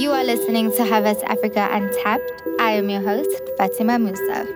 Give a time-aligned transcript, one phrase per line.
[0.00, 2.32] You are listening to Havas Africa Untapped.
[2.58, 4.46] I am your host, Fatima Musa.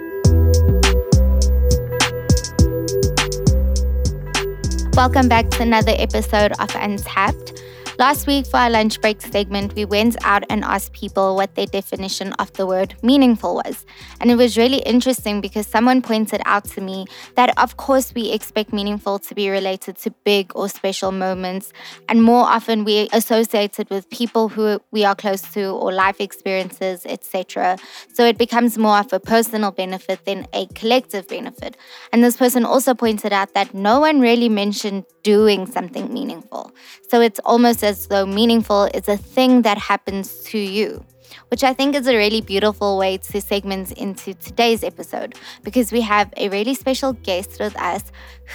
[4.95, 7.63] Welcome back to another episode of Untapped.
[7.97, 11.67] Last week, for our lunch break segment, we went out and asked people what their
[11.67, 13.87] definition of the word meaningful was.
[14.21, 18.33] And it was really interesting because someone pointed out to me that, of course, we
[18.33, 21.73] expect meaningful to be related to big or special moments.
[22.09, 26.21] And more often, we associate it with people who we are close to or life
[26.21, 27.79] experiences, etc.
[28.13, 31.77] So it becomes more of a personal benefit than a collective benefit.
[32.13, 36.73] And this person also pointed out that no one really mentioned doing something meaningful.
[37.09, 41.05] So it's almost as though meaningful is a thing that happens to you,
[41.49, 46.01] which I think is a really beautiful way to segment into today's episode because we
[46.01, 48.03] have a really special guest with us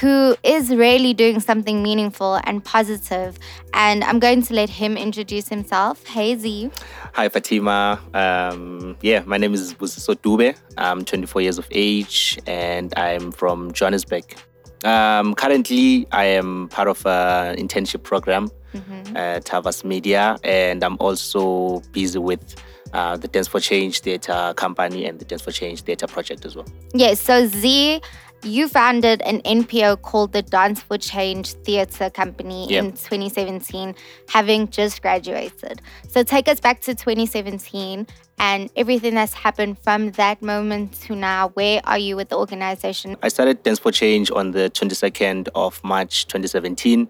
[0.02, 3.38] who is really doing something meaningful and positive.
[3.74, 6.06] And I'm going to let him introduce himself.
[6.06, 6.72] Hey, Z.
[7.14, 8.00] Hi, Fatima.
[8.14, 10.56] Um, yeah, my name is Busiso Dube.
[10.78, 14.36] I'm 24 years of age and I'm from Johannesburg.
[14.84, 19.18] Um, currently, I am part of an internship program mm-hmm.
[19.18, 22.56] at Havas Media, and I'm also busy with
[22.94, 26.56] uh, the Dance for Change Theatre Company and the Dance for Change Theatre Project as
[26.56, 26.66] well.
[26.94, 28.02] Yes, so Z,
[28.44, 32.84] you founded an NPO called the Dance for Change Theatre Company yep.
[32.84, 33.96] in 2017,
[34.28, 35.82] having just graduated.
[36.08, 38.08] So take us back to 2017
[38.40, 41.50] and everything that's happened from that moment to now.
[41.50, 43.18] Where are you with the organization?
[43.22, 47.10] I started Dance for Change on the 22nd of March 2017.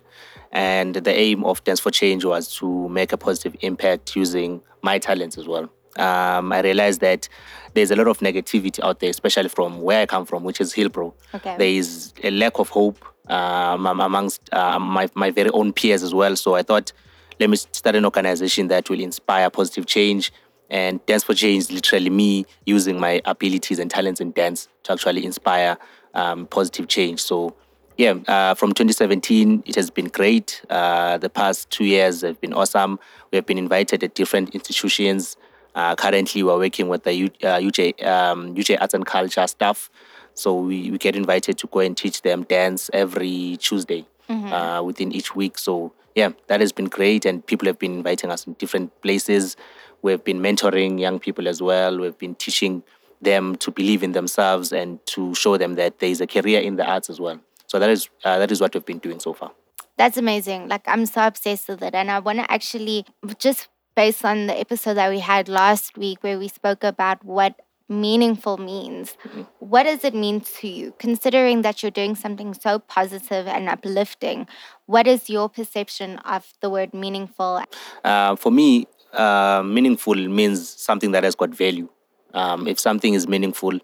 [0.52, 4.98] And the aim of Dance for Change was to make a positive impact using my
[4.98, 5.70] talents as well.
[6.00, 7.28] Um, I realized that
[7.74, 10.74] there's a lot of negativity out there, especially from where I come from, which is
[10.74, 11.14] Hillbrow.
[11.34, 11.56] Okay.
[11.58, 16.14] There is a lack of hope um, amongst uh, my, my very own peers as
[16.14, 16.36] well.
[16.36, 16.92] So I thought,
[17.40, 20.32] let me start an organization that will inspire positive change.
[20.70, 24.94] And Dance for Change is literally me using my abilities and talents in dance to
[24.94, 25.78] actually inspire
[26.14, 27.22] um, positive change.
[27.22, 27.56] So
[27.98, 30.62] yeah, uh, from 2017, it has been great.
[30.70, 33.00] Uh, the past two years have been awesome.
[33.32, 35.36] We have been invited at different institutions.
[35.76, 39.90] Uh, currently, we're working with the U, UJ, um, UJ Arts and Culture staff.
[40.34, 44.54] So we, we get invited to go and teach them dance every Tuesday mm-hmm.
[44.54, 45.58] Uh, within each week.
[45.58, 47.26] So yeah, that has been great.
[47.26, 49.58] And people have been inviting us in different places.
[50.02, 52.00] We've been mentoring young people as well.
[52.00, 52.84] We've been teaching
[53.22, 56.78] them to believe in themselves and to show them that there is a career in
[56.78, 57.40] the arts as well.
[57.68, 59.52] So that is uh, that is what we've been doing so far.
[59.98, 60.70] That's amazing.
[60.70, 63.06] Like I'm so obsessed with it, and I want to actually
[63.38, 63.68] just
[64.00, 68.56] based on the episode that we had last week where we spoke about what meaningful
[68.58, 69.18] means.
[69.26, 69.42] Mm-hmm.
[69.60, 74.48] What does it mean to you, considering that you're doing something so positive and uplifting?
[74.86, 77.62] What is your perception of the word meaningful?
[78.06, 81.90] Uh, for me, uh, meaningful means something that has got value.
[82.34, 83.82] Um, if something is meaningful,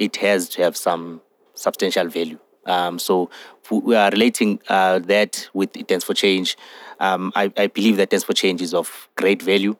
[0.00, 1.20] it has to have some
[1.54, 2.40] substantial value.
[2.66, 3.30] Um, so
[3.70, 6.56] we are relating uh, that with Dance for Change.
[7.02, 9.74] Um, I, I, believe that Dance for Change is of great value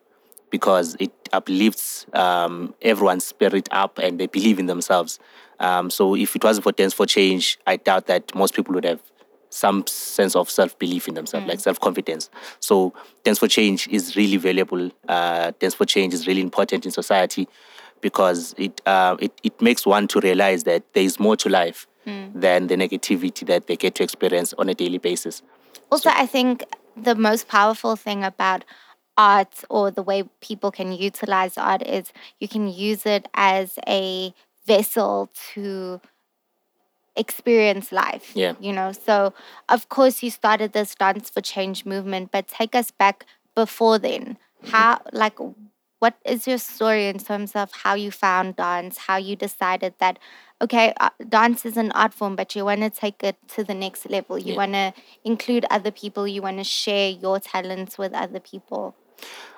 [0.49, 5.19] because it uplifts um, everyone's spirit up and they believe in themselves.
[5.61, 8.83] Um, so if it wasn't for Dance for Change, I doubt that most people would
[8.83, 8.99] have
[9.49, 11.49] some sense of self-belief in themselves, mm.
[11.49, 12.29] like self-confidence.
[12.59, 14.91] So Dance for Change is really valuable.
[15.07, 17.47] Uh, Dance for Change is really important in society
[18.01, 21.87] because it, uh, it, it makes one to realize that there is more to life
[22.05, 22.29] mm.
[22.33, 25.41] than the negativity that they get to experience on a daily basis.
[25.89, 26.63] Also, so, I think
[26.95, 28.63] the most powerful thing about
[29.17, 34.33] art or the way people can utilize art is you can use it as a
[34.65, 36.01] vessel to
[37.15, 38.31] experience life.
[38.35, 38.53] Yeah.
[38.59, 39.33] You know, so
[39.69, 44.37] of course you started this dance for change movement, but take us back before then.
[44.63, 44.71] Mm-hmm.
[44.71, 45.37] How like
[46.03, 50.19] what is your story in terms of how you found dance, how you decided that
[50.61, 53.73] okay, uh, dance is an art form, but you want to take it to the
[53.73, 54.37] next level.
[54.37, 54.57] You yeah.
[54.57, 54.93] want to
[55.23, 56.27] include other people.
[56.27, 58.95] You want to share your talents with other people.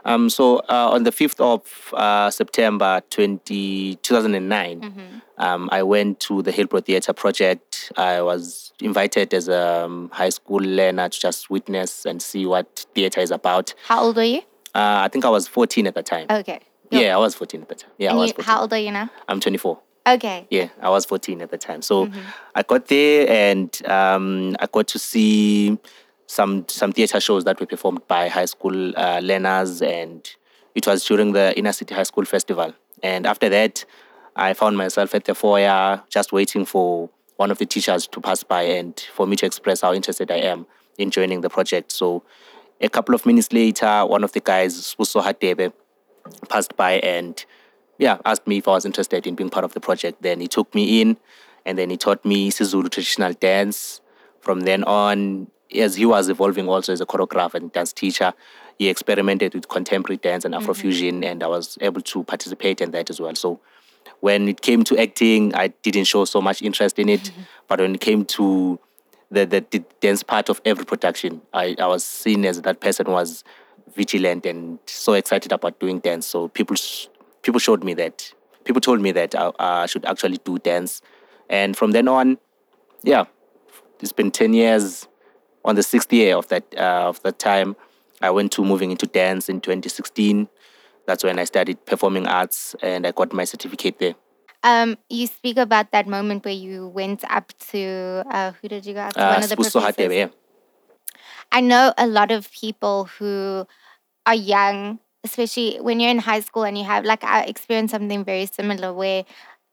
[0.03, 5.01] Um, so uh, on the 5th of uh, September 20, 2009, mm-hmm.
[5.39, 7.91] um, I went to the Hillbrow Theatre Project.
[7.97, 12.85] I was invited as a um, high school learner to just witness and see what
[12.93, 13.73] theatre is about.
[13.87, 14.43] How old were you?
[14.75, 16.27] Uh, I think I was 14 at the time.
[16.29, 16.59] Okay.
[16.91, 17.91] Yeah, I was 14 at the time.
[17.97, 18.33] Yeah, and I was.
[18.37, 19.09] You, how old are you now?
[19.27, 19.79] I'm 24.
[20.07, 20.47] Okay.
[20.51, 21.81] Yeah, I was 14 at the time.
[21.81, 22.19] So mm-hmm.
[22.53, 25.79] I got there and um, I got to see
[26.27, 30.29] some some theater shows that were performed by high school uh, learners, and
[30.75, 32.73] it was during the Inner City High School Festival.
[33.01, 33.85] And after that,
[34.35, 38.43] I found myself at the foyer just waiting for one of the teachers to pass
[38.43, 40.67] by and for me to express how interested I am
[40.97, 41.91] in joining the project.
[41.91, 42.23] So
[42.81, 45.71] a couple of minutes later, one of the guys, Spuso Hatebe,
[46.49, 47.45] passed by and
[47.97, 50.21] yeah, asked me if I was interested in being part of the project.
[50.21, 51.17] Then he took me in
[51.65, 54.01] and then he taught me Sizulu traditional dance.
[54.41, 58.33] From then on, as he was evolving also as a choreographer and dance teacher,
[58.77, 61.23] he experimented with contemporary dance and Afrofusion, mm-hmm.
[61.23, 63.33] and I was able to participate in that as well.
[63.35, 63.61] So
[64.19, 67.21] when it came to acting, I didn't show so much interest in it.
[67.21, 67.41] Mm-hmm.
[67.67, 68.79] But when it came to
[69.31, 69.45] the,
[70.01, 73.43] the, part of every production, I, I was seen as that person was
[73.95, 76.27] vigilant and so excited about doing dance.
[76.27, 76.75] So people
[77.41, 78.33] people showed me that
[78.63, 81.01] people told me that I, I should actually do dance,
[81.49, 82.37] and from then on,
[83.03, 83.25] yeah,
[83.99, 85.07] it's been ten years.
[85.63, 87.75] On the sixth year of that uh, of that time,
[88.21, 90.47] I went to moving into dance in 2016.
[91.07, 94.15] That's when I started performing arts, and I got my certificate there.
[94.65, 98.95] Um, you speak about that moment where you went up to uh, who did you
[98.95, 99.21] go up to?
[99.21, 100.29] Uh, One of the professors.
[101.51, 103.67] I know a lot of people who
[104.25, 108.23] are young, especially when you're in high school and you have like I experienced something
[108.25, 109.25] very similar where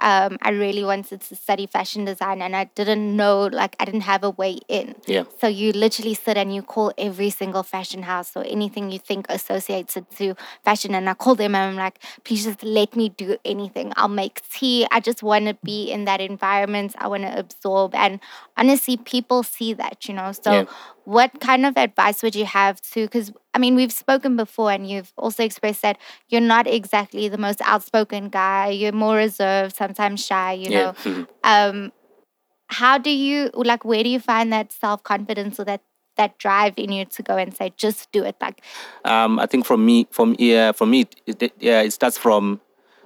[0.03, 4.01] um, I really wanted to study fashion design and I didn't know, like, I didn't
[4.03, 4.97] have a way in.
[5.07, 5.25] Yeah.
[5.41, 9.27] So you literally sit and you call every single fashion house or anything you think
[9.29, 10.35] associates it to
[10.65, 10.97] fashion.
[10.97, 13.93] And I call them and I'm like, please just let me do anything.
[13.97, 14.89] I'll make tea.
[14.91, 16.97] I just want to be in that environment.
[16.99, 17.95] I want to absorb.
[17.95, 18.19] And
[18.57, 20.33] honestly, people see that, you know.
[20.33, 20.65] So, yeah.
[21.05, 23.03] what kind of advice would you have to?
[23.03, 27.39] Because I mean, we've spoken before, and you've also expressed that you're not exactly the
[27.39, 28.71] most outspoken guy.
[28.71, 30.53] You're more reserved, sometimes shy.
[30.53, 31.25] You know, yeah.
[31.45, 31.93] um,
[32.69, 33.85] how do you like?
[33.85, 35.83] Where do you find that self confidence or that
[36.17, 38.37] that drive in you to go and say, just do it?
[38.41, 38.63] Like,
[39.05, 42.61] um, I think from me, from yeah, for me, it, it, yeah, it starts from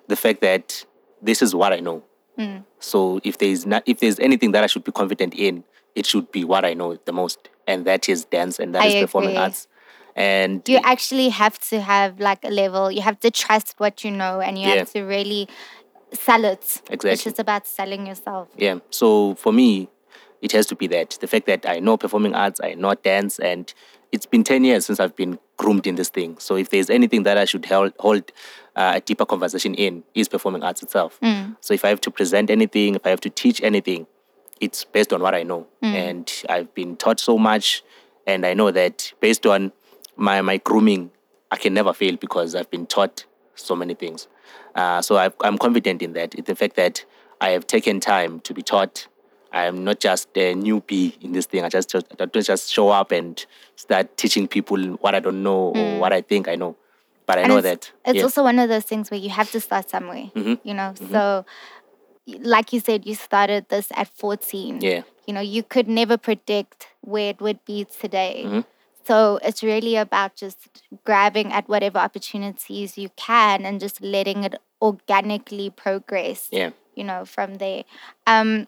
[0.07, 0.85] the fact that
[1.21, 2.05] this is what I know.
[2.39, 2.65] Mm.
[2.79, 5.65] So if there's not, if there's anything that I should be confident in,
[5.97, 8.87] it should be what I know the most, and that is dance and that I
[8.87, 9.67] is performing arts.
[10.17, 12.91] And you actually have to have like a level.
[12.91, 14.77] You have to trust what you know, and you yeah.
[14.77, 15.47] have to really
[16.13, 16.81] sell it.
[16.89, 17.11] Exactly.
[17.11, 18.49] It's just about selling yourself.
[18.57, 18.79] Yeah.
[18.91, 19.89] So for me,
[20.41, 23.39] it has to be that the fact that I know performing arts, I know dance,
[23.39, 23.73] and
[24.13, 26.39] it's been 10 years since I've been groomed in this thing.
[26.39, 28.33] So if there's anything that I should hold, hold
[28.75, 31.19] uh, a deeper conversation in, is performing arts itself.
[31.21, 31.57] Mm.
[31.61, 34.07] So if I have to present anything, if I have to teach anything,
[34.61, 35.67] it's based on what I know.
[35.83, 35.95] Mm.
[35.95, 37.83] And I've been taught so much,
[38.27, 39.73] and I know that based on
[40.17, 41.11] my my grooming,
[41.51, 43.25] I can never fail because I've been taught
[43.55, 44.29] so many things.
[44.75, 46.35] Uh, so i am confident in that.
[46.35, 47.05] It's the fact that
[47.41, 49.09] I have taken time to be taught.
[49.53, 51.65] I am not just a newbie in this thing.
[51.65, 53.45] I just, just I don't just show up and
[53.77, 55.77] start teaching people what I don't know mm.
[55.77, 56.77] or what I think I know.
[57.25, 58.23] But I and know it's, that it's yeah.
[58.23, 60.31] also one of those things where you have to start somewhere.
[60.35, 60.69] Mm-hmm.
[60.69, 61.11] You know, mm-hmm.
[61.11, 61.47] so
[62.27, 64.81] like you said, you started this at 14.
[64.81, 65.03] Yeah.
[65.27, 68.43] You know, you could never predict where it would be today.
[68.47, 68.61] Mm-hmm.
[69.07, 74.57] So it's really about just grabbing at whatever opportunities you can and just letting it
[74.83, 76.49] organically progress.
[76.51, 76.71] Yeah.
[76.95, 77.85] You know, from there.
[78.27, 78.67] Um,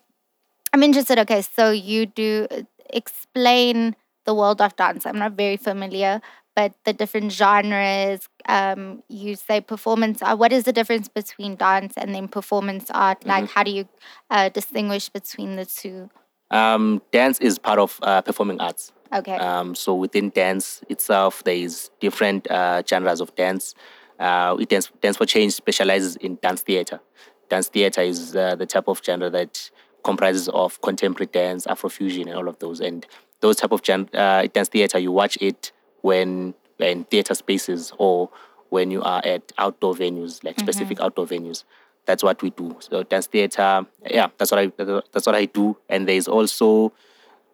[0.73, 1.19] I'm interested.
[1.19, 2.47] Okay, so you do
[2.91, 3.97] explain
[4.27, 5.07] the world of dance.
[5.07, 6.21] I'm not very familiar,
[6.55, 8.29] but the different genres.
[8.47, 10.39] Um, you say performance art.
[10.39, 13.25] What is the difference between dance and then performance art?
[13.27, 13.53] Like, mm-hmm.
[13.55, 13.89] how do you
[14.31, 16.11] uh, distinguish between the two?
[16.51, 18.93] Um, dance is part of uh, performing arts.
[19.13, 19.37] Okay.
[19.37, 23.75] Um, so within dance itself, there is different uh, genres of dance.
[24.19, 27.01] Uh, dance, dance for Change specializes in dance theater.
[27.49, 29.71] Dance theater is uh, the type of genre that
[30.05, 32.81] comprises of contemporary dance, Afrofusion, and all of those.
[32.81, 33.07] And
[33.41, 35.73] those type of gen- uh, dance theater, you watch it
[36.03, 38.31] when you're in theater spaces or
[38.69, 40.67] when you are at outdoor venues, like mm-hmm.
[40.67, 41.65] specific outdoor venues.
[42.05, 42.77] That's what we do.
[42.81, 44.73] So dance theater, yeah, that's what I
[45.13, 45.77] that's what I do.
[45.89, 46.93] And there's also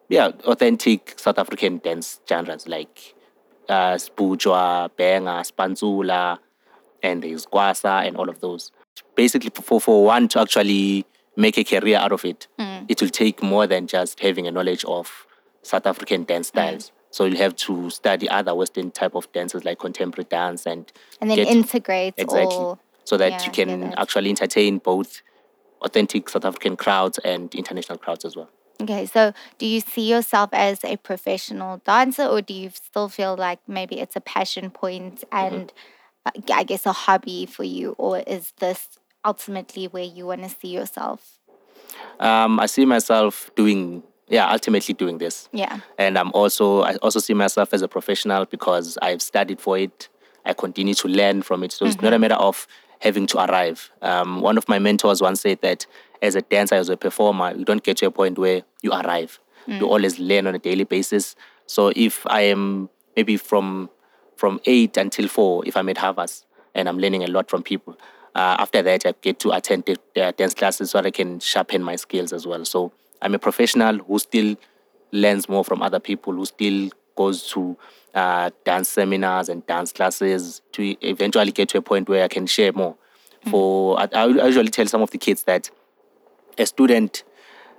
[0.09, 3.15] yeah, authentic South African dance genres like
[3.69, 6.39] uh, Spujwa, Benga, Spanzula,
[7.01, 8.71] and there's Kwasa and all of those.
[9.15, 12.85] Basically, for, for one to actually make a career out of it, mm.
[12.87, 15.25] it will take more than just having a knowledge of
[15.63, 16.59] South African dance hmm.
[16.59, 16.89] styles.
[16.89, 16.91] Mm.
[17.09, 21.29] So you have to study other Western type of dances like contemporary dance and and
[21.29, 25.21] then get, integrate exactly all, so that yeah, you can actually entertain both
[25.81, 28.49] authentic South African crowds and international crowds as well.
[28.81, 33.35] Okay, so do you see yourself as a professional dancer, or do you still feel
[33.35, 35.25] like maybe it's a passion mm-hmm.
[35.31, 35.73] and
[36.27, 36.51] mm-hmm.
[36.51, 40.69] I guess a hobby for you, or is this ultimately where you want to see
[40.69, 41.39] yourself?
[42.19, 45.49] Um, I see myself doing, yeah, ultimately doing this.
[45.53, 45.79] Yeah.
[45.97, 50.09] And I'm also, I also see myself as a professional because I've studied for it.
[50.45, 51.71] I continue to learn from it.
[51.71, 51.93] So mm-hmm.
[51.93, 52.21] it's not a mm-hmm.
[52.21, 52.67] matter of
[52.99, 53.91] having to arrive.
[54.01, 55.85] Um, one of my mentors once said that
[56.21, 59.39] as a dancer, as a performer, you don't get to a point where you arrive.
[59.67, 59.79] Mm.
[59.79, 61.35] You always learn on a daily basis.
[61.65, 63.89] So if I am maybe from
[64.35, 67.97] from eight until four, if I'm at Havas, and I'm learning a lot from people.
[68.35, 72.33] Uh, after that, I get to attend dance classes so I can sharpen my skills
[72.33, 72.65] as well.
[72.65, 74.57] So I'm a professional who still
[75.13, 77.77] learns more from other people, who still goes to
[78.15, 82.47] uh, dance seminars and dance classes to eventually get to a point where I can
[82.47, 82.93] share more.
[82.93, 83.49] Mm-hmm.
[83.51, 85.69] For I, I, usually tell some of the kids that
[86.57, 87.23] a student,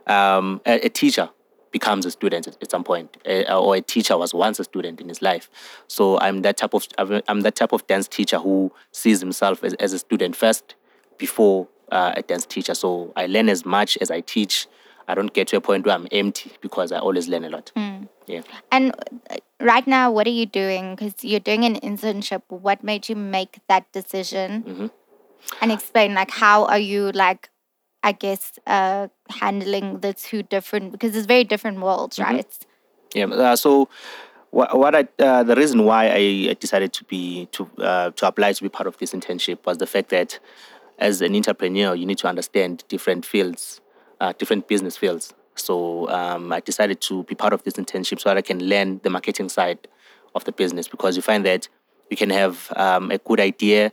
[0.07, 1.31] um, a, a, teacher
[1.73, 5.00] becomes a student at, at some point, a, or a teacher was once a student
[5.00, 5.49] in his life.
[5.88, 9.73] So I'm that type of I'm that type of dance teacher who sees himself as,
[9.75, 10.75] as a student first
[11.16, 12.75] before uh, a dance teacher.
[12.75, 14.66] So I learn as much as I teach.
[15.09, 17.73] I don't get to a point where I'm empty because I always learn a lot.
[17.76, 17.95] Mm.
[18.26, 18.42] Yeah.
[18.73, 18.95] And
[19.30, 20.97] uh, right now, what are you doing?
[20.97, 22.42] Because you're doing an internship.
[22.49, 24.62] What made you make that decision?
[24.62, 24.87] Mm-hmm.
[25.61, 27.50] And explain, like, how are you, like,
[28.02, 32.35] I guess, uh, handling the two different, because it's very different worlds, mm-hmm.
[32.35, 32.66] right?
[33.14, 33.26] Yeah.
[33.26, 33.88] Uh, so,
[34.50, 38.52] what, what I, uh, the reason why I decided to be to uh, to apply
[38.52, 40.38] to be part of this internship was the fact that
[40.99, 43.80] as an entrepreneur, you need to understand different fields,
[44.21, 45.35] uh, different business fields.
[45.58, 49.00] So um, I decided to be part of this internship so that I can learn
[49.02, 49.88] the marketing side
[50.34, 51.68] of the business because you find that
[52.10, 53.92] you can have um, a good idea,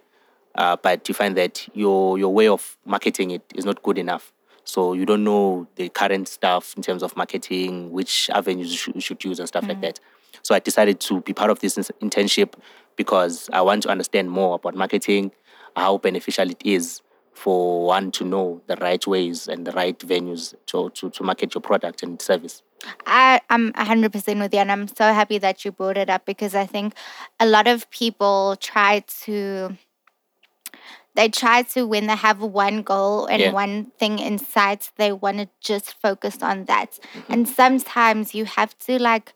[0.56, 4.34] uh, but you find that your your way of marketing it is not good enough.
[4.66, 9.24] So you don't know the current stuff in terms of marketing, which avenues you should,
[9.24, 9.70] use and stuff mm-hmm.
[9.70, 10.00] like that.
[10.42, 12.54] So I decided to be part of this internship
[12.96, 15.32] because I want to understand more about marketing,
[15.76, 17.02] how beneficial it is
[17.34, 21.54] for one to know the right ways and the right venues to, to, to market
[21.54, 22.62] your product and service.
[23.06, 26.54] I, I'm 100% with you, and I'm so happy that you brought it up because
[26.54, 26.94] I think
[27.40, 29.78] a lot of people try to.
[31.16, 33.52] They try to, when they have one goal and yeah.
[33.52, 36.94] one thing in sight, they want to just focus on that.
[37.14, 37.32] Mm-hmm.
[37.32, 39.32] And sometimes you have to like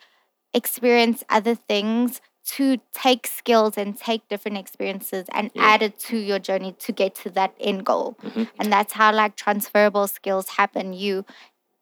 [0.56, 5.64] experience other things to take skills and take different experiences and yeah.
[5.64, 8.16] add it to your journey to get to that end goal.
[8.24, 8.44] Mm-hmm.
[8.60, 10.94] And that's how like transferable skills happen.
[10.94, 11.26] You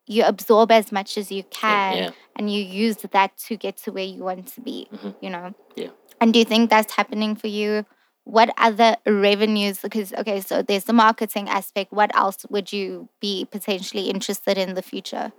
[0.08, 2.10] you absorb as much as you can yeah.
[2.36, 5.12] and you use that to get to where you want to be, mm-hmm.
[5.20, 5.56] you know?
[5.76, 5.90] Yeah.
[6.22, 7.86] And do you think that's happening for you?
[8.24, 9.80] What other revenues?
[9.80, 11.92] Because, okay, so there's the marketing aspect.
[11.92, 15.32] What else would you be potentially interested in the future?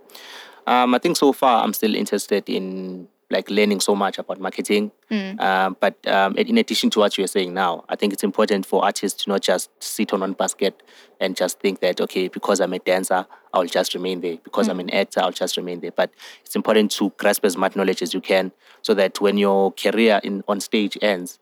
[0.65, 4.91] Um, I think so far I'm still interested in like learning so much about marketing.
[5.11, 5.39] Mm.
[5.41, 8.83] Um, but um, in addition to what you're saying now, I think it's important for
[8.85, 10.81] artists to not just sit on one basket
[11.19, 14.37] and just think that, okay, because I'm a dancer, I'll just remain there.
[14.43, 14.71] Because mm.
[14.71, 15.91] I'm an actor, I'll just remain there.
[15.91, 16.11] But
[16.45, 20.21] it's important to grasp as much knowledge as you can so that when your career
[20.23, 21.39] in on stage ends,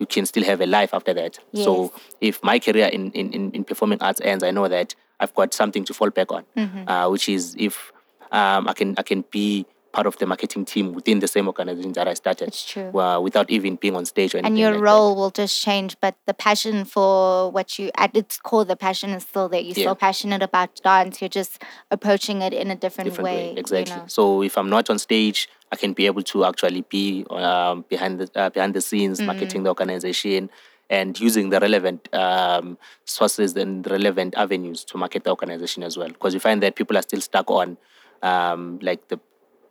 [0.00, 1.38] you can still have a life after that.
[1.52, 1.64] Yes.
[1.64, 5.52] So if my career in, in, in performing arts ends, I know that I've got
[5.54, 6.88] something to fall back on, mm-hmm.
[6.88, 7.92] uh, which is if
[8.30, 11.92] um, I can I can be part of the marketing team within the same organization
[11.92, 12.48] that I started.
[12.48, 12.96] It's true.
[12.98, 15.20] Uh, without even being on stage or And your like role that.
[15.20, 19.22] will just change, but the passion for what you, at its core, the passion is
[19.22, 19.60] still there.
[19.60, 19.84] You're yeah.
[19.84, 21.20] still passionate about dance.
[21.20, 23.52] You're just approaching it in a different, different way.
[23.52, 23.58] way.
[23.58, 23.94] Exactly.
[23.94, 24.06] You know?
[24.08, 28.20] So if I'm not on stage, I can be able to actually be um, behind
[28.20, 29.26] the uh, behind the scenes, mm-hmm.
[29.26, 30.50] marketing the organization
[30.90, 36.08] and using the relevant um, sources and relevant avenues to market the organization as well.
[36.08, 37.76] Because you find that people are still stuck on
[38.22, 39.20] um, like the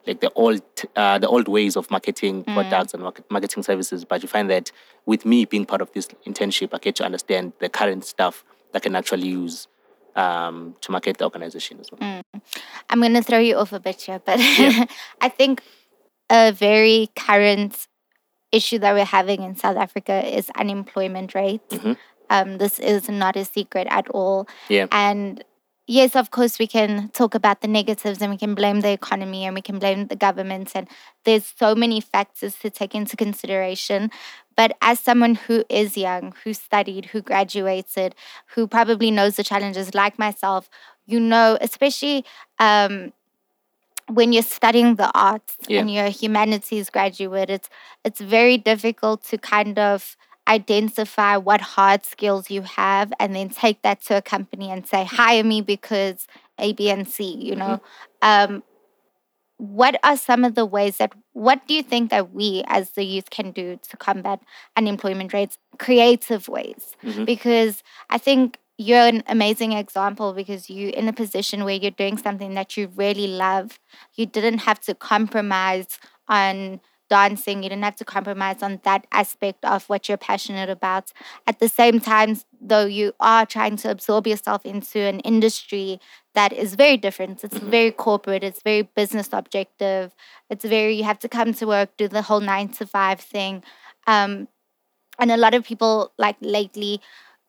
[0.07, 0.61] like the old
[0.95, 2.53] uh, the old ways of marketing mm.
[2.53, 4.05] products and market, marketing services.
[4.05, 4.71] But you find that
[5.05, 8.79] with me being part of this internship, I get to understand the current stuff that
[8.79, 9.67] I can actually use
[10.15, 12.01] um, to market the organization as well.
[12.01, 12.41] Mm.
[12.89, 14.85] I'm going to throw you off a bit here, but yeah.
[15.21, 15.61] I think
[16.29, 17.87] a very current
[18.51, 21.75] issue that we're having in South Africa is unemployment rates.
[21.75, 21.93] Mm-hmm.
[22.29, 24.47] Um, this is not a secret at all.
[24.67, 24.87] Yeah.
[24.91, 25.43] And
[25.87, 29.45] yes, of course, we can talk about the negatives and we can blame the economy
[29.45, 30.71] and we can blame the government.
[30.75, 30.87] And
[31.23, 34.11] there's so many factors to take into consideration.
[34.55, 38.13] But as someone who is young, who studied, who graduated,
[38.47, 40.69] who probably knows the challenges like myself,
[41.05, 42.25] you know, especially
[42.59, 43.13] um,
[44.09, 45.79] when you're studying the arts yeah.
[45.79, 47.69] and you're a humanities graduate, it's
[48.03, 50.17] it's very difficult to kind of
[50.47, 55.03] identify what hard skills you have and then take that to a company and say
[55.03, 56.27] hire me because
[56.59, 57.81] a b and c you know
[58.21, 58.53] mm-hmm.
[58.53, 58.63] um,
[59.57, 63.03] what are some of the ways that what do you think that we as the
[63.03, 64.39] youth can do to combat
[64.75, 67.25] unemployment rates creative ways mm-hmm.
[67.25, 72.17] because i think you're an amazing example because you're in a position where you're doing
[72.17, 73.79] something that you really love
[74.15, 77.63] you didn't have to compromise on dancing.
[77.63, 81.11] You don't have to compromise on that aspect of what you're passionate about.
[81.45, 85.99] At the same time, though, you are trying to absorb yourself into an industry
[86.33, 87.43] that is very different.
[87.43, 87.69] It's mm-hmm.
[87.69, 90.13] very corporate, it's very business objective.
[90.49, 93.63] It's very, you have to come to work, do the whole nine to five thing.
[94.05, 94.47] Um,
[95.19, 97.01] and a lot of people like lately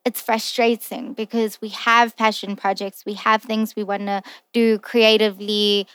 [0.05, 4.21] it's frustrating because we have passion projects we have things we want to
[4.53, 5.85] do creatively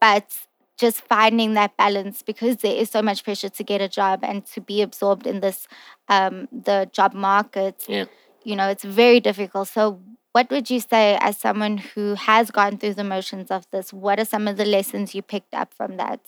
[0.00, 4.20] but just finding that balance because there is so much pressure to get a job
[4.22, 5.66] and to be absorbed in this
[6.08, 8.04] um, the job market yeah.
[8.44, 10.00] you know it's very difficult so
[10.32, 14.20] what would you say as someone who has gone through the motions of this what
[14.20, 16.20] are some of the lessons you picked up from that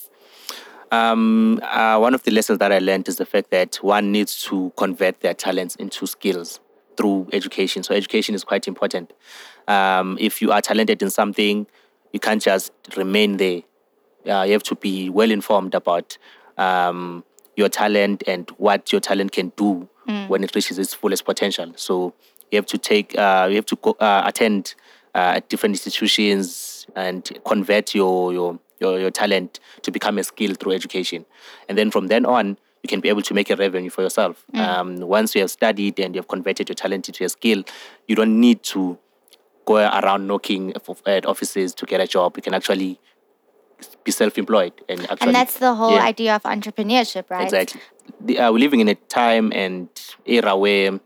[0.91, 4.43] um, uh, one of the lessons that I learned is the fact that one needs
[4.45, 6.61] to convert their talents into skills
[6.97, 7.83] through education.
[7.83, 9.13] So education is quite important.
[9.67, 11.67] Um, if you are talented in something,
[12.13, 13.63] you can't just remain there.
[14.27, 16.19] Uh, you have to be well informed about
[16.57, 17.25] um,
[17.57, 20.29] your talent and what your talent can do mm.
[20.29, 21.73] when it reaches its fullest potential.
[21.77, 22.15] So
[22.51, 24.75] you have to take, uh, you have to go, uh, attend
[25.15, 30.73] uh, different institutions and convert your your your, your talent to become a skill through
[30.73, 31.25] education.
[31.69, 34.45] And then from then on, you can be able to make a revenue for yourself.
[34.55, 34.61] Mm.
[34.61, 37.65] Um, once you have studied and you have converted your talent into a skill,
[38.07, 38.99] you don't need to
[39.65, 40.73] go around knocking
[41.07, 42.37] at offices to get a job.
[42.37, 43.01] You can actually
[44.05, 45.29] be self-employed and actually.
[45.29, 46.05] And that's the whole yeah.
[46.05, 47.45] idea of entrepreneurship, right?
[47.45, 47.81] Exactly.
[48.21, 49.89] The, uh, we're living in a time and
[50.25, 50.99] era where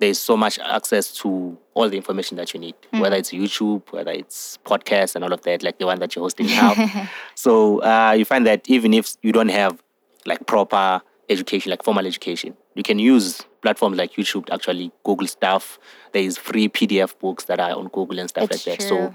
[0.00, 3.00] there's so much access to all the information that you need, mm.
[3.00, 6.24] whether it's YouTube, whether it's podcasts and all of that, like the one that you're
[6.24, 6.74] hosting now.
[7.34, 9.80] so uh, you find that even if you don't have
[10.26, 15.26] like proper education, like formal education, you can use platforms like YouTube to actually Google
[15.26, 15.78] stuff.
[16.12, 18.88] There is free PDF books that are on Google and stuff it's like true.
[18.88, 19.12] that.
[19.12, 19.14] So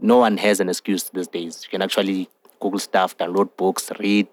[0.00, 1.64] no one has an excuse these days.
[1.64, 2.28] You can actually
[2.62, 4.28] Google stuff, download books, read.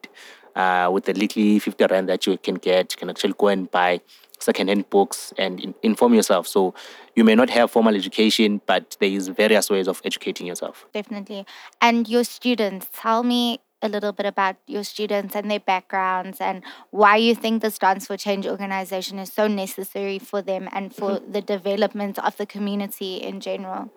[0.55, 3.71] Uh, with the little 50 rand that you can get, you can actually go and
[3.71, 4.01] buy
[4.39, 6.47] secondhand books and in, inform yourself.
[6.47, 6.73] So
[7.15, 10.85] you may not have formal education, but there is various ways of educating yourself.
[10.93, 11.45] Definitely.
[11.81, 16.63] And your students, tell me a little bit about your students and their backgrounds and
[16.91, 21.11] why you think this Dance for Change organization is so necessary for them and for
[21.11, 21.31] mm-hmm.
[21.31, 23.91] the development of the community in general.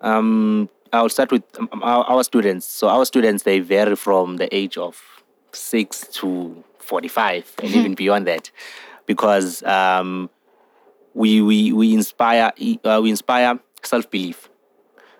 [0.00, 2.66] Um, I'll start with um, our, our students.
[2.66, 5.00] So our students, they vary from the age of
[5.52, 8.50] six to 45 and even beyond that
[9.06, 10.30] because um,
[11.14, 12.52] we, we, we inspire
[12.84, 14.48] uh, we inspire self belief.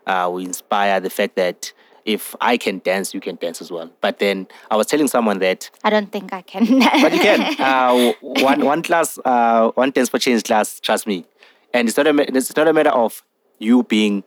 [0.06, 1.72] Uh, we inspire the fact that
[2.04, 3.90] if I can dance, you can dance as well.
[4.00, 6.78] But then I was telling someone that I don't think I can.
[7.02, 7.60] but you can.
[7.60, 10.78] Uh, one one class, uh, one dance for change class.
[10.78, 11.26] Trust me,
[11.74, 13.22] and it's not a it's not a matter of
[13.58, 14.22] you being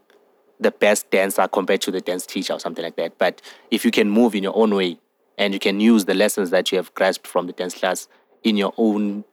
[0.59, 3.17] the best dancer compared to the dance teacher or something like that.
[3.17, 3.41] But
[3.71, 4.99] if you can move in your own way
[5.37, 8.07] and you can use the lessons that you have grasped from the dance class
[8.43, 9.23] in your own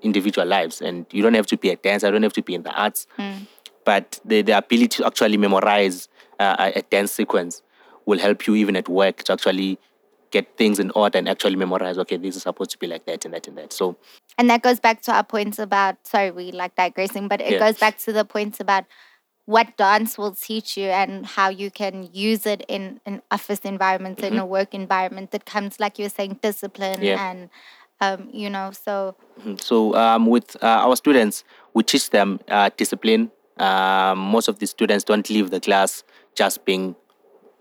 [0.00, 0.80] individual lives.
[0.80, 2.72] And you don't have to be a dancer, you don't have to be in the
[2.72, 3.06] arts.
[3.18, 3.46] Mm.
[3.84, 6.08] But the, the ability to actually memorize
[6.38, 7.62] uh, a dance sequence
[8.06, 9.78] will help you even at work to actually
[10.30, 13.24] get things in order and actually memorize, okay, this is supposed to be like that
[13.24, 13.72] and that and that.
[13.72, 13.96] So
[14.38, 17.58] And that goes back to our points about sorry, we like digressing, but it yeah.
[17.58, 18.84] goes back to the points about
[19.46, 24.18] what dance will teach you and how you can use it in an office environment,
[24.18, 24.34] mm-hmm.
[24.34, 27.30] in a work environment that comes, like you were saying, discipline yeah.
[27.30, 27.50] and
[28.00, 29.14] um, you know, so.
[29.40, 29.56] Mm-hmm.
[29.60, 33.30] So um, with uh, our students, we teach them uh, discipline.
[33.58, 36.02] Um, most of the students don't leave the class
[36.34, 36.96] just being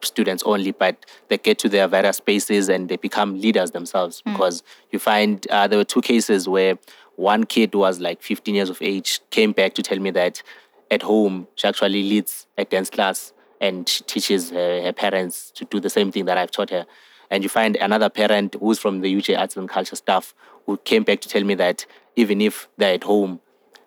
[0.03, 4.23] students only, but they get to their various spaces and they become leaders themselves.
[4.23, 4.33] Mm.
[4.33, 6.77] Because you find uh, there were two cases where
[7.17, 10.41] one kid was like 15 years of age came back to tell me that
[10.91, 15.65] at home she actually leads a dance class and she teaches her, her parents to
[15.65, 16.85] do the same thing that I've taught her
[17.31, 21.03] and you find another parent who's from the UJ Arts and Culture staff who came
[21.03, 23.39] back to tell me that even if they're at home,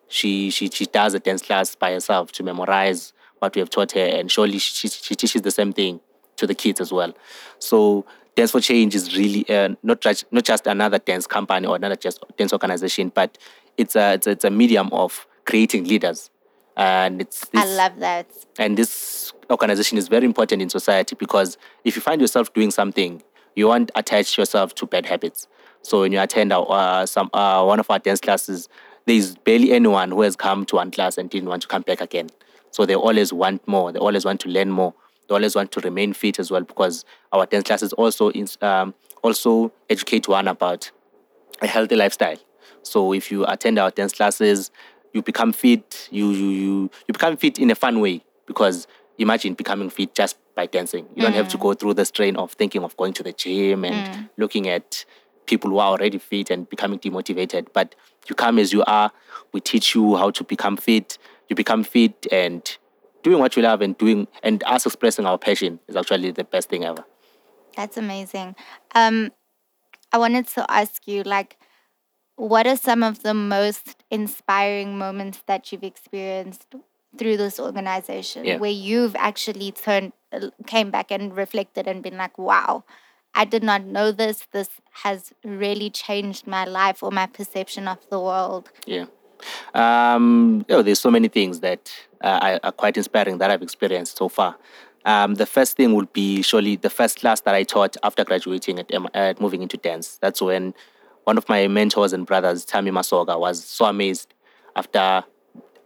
[0.08, 3.92] she she she does a dance class by herself to memorize what we have taught
[3.92, 6.00] her, and surely she she teaches the same thing
[6.36, 7.12] to the kids as well.
[7.58, 11.76] So Dance for Change is really uh, not just not just another dance company or
[11.76, 13.36] another just dance organization, but
[13.76, 16.30] it's a it's a, it's a medium of creating leaders.
[16.76, 18.26] And it's this, I love that.
[18.58, 23.22] And this organization is very important in society because if you find yourself doing something
[23.54, 25.46] you won't attach yourself to bad habits.
[25.82, 28.68] So when you attend our, uh, some uh, one of our dance classes,
[29.06, 32.00] there's barely anyone who has come to one class and didn't want to come back
[32.00, 32.30] again.
[32.70, 33.92] So they always want more.
[33.92, 34.94] They always want to learn more.
[35.28, 39.72] They always want to remain fit as well because our dance classes also um, also
[39.88, 40.90] educate one about
[41.62, 42.36] a healthy lifestyle.
[42.82, 44.70] So if you attend our dance classes,
[45.14, 46.08] you become fit.
[46.10, 50.36] You you you you become fit in a fun way because imagine becoming fit just
[50.54, 51.06] by dancing.
[51.14, 51.62] You don't have to mm.
[51.62, 54.30] go through the strain of thinking of going to the gym and mm.
[54.36, 55.04] looking at
[55.46, 57.68] people who are already fit and becoming demotivated.
[57.72, 57.94] But
[58.28, 59.12] you come as you are.
[59.52, 61.16] We teach you how to become fit.
[61.48, 62.76] You become fit and
[63.22, 66.68] doing what you love and doing and us expressing our passion is actually the best
[66.68, 67.04] thing ever.
[67.76, 68.54] That's amazing.
[68.94, 69.32] Um,
[70.12, 71.58] I wanted to ask you, like,
[72.36, 76.74] what are some of the most inspiring moments that you've experienced
[77.16, 78.56] through this organization Yeah.
[78.56, 80.12] where you've actually turned
[80.66, 82.82] came back and reflected and been like wow
[83.36, 84.68] i did not know this this
[85.04, 89.06] has really changed my life or my perception of the world Yeah.
[89.74, 91.92] Um, you know, there's so many things that
[92.22, 94.56] uh, are, are quite inspiring that I've experienced so far.
[95.04, 98.78] Um, the first thing would be surely the first class that I taught after graduating
[98.78, 100.18] at, at moving into dance.
[100.22, 100.72] That's when
[101.24, 104.32] one of my mentors and brothers, Tami Masoga, was so amazed
[104.76, 105.24] after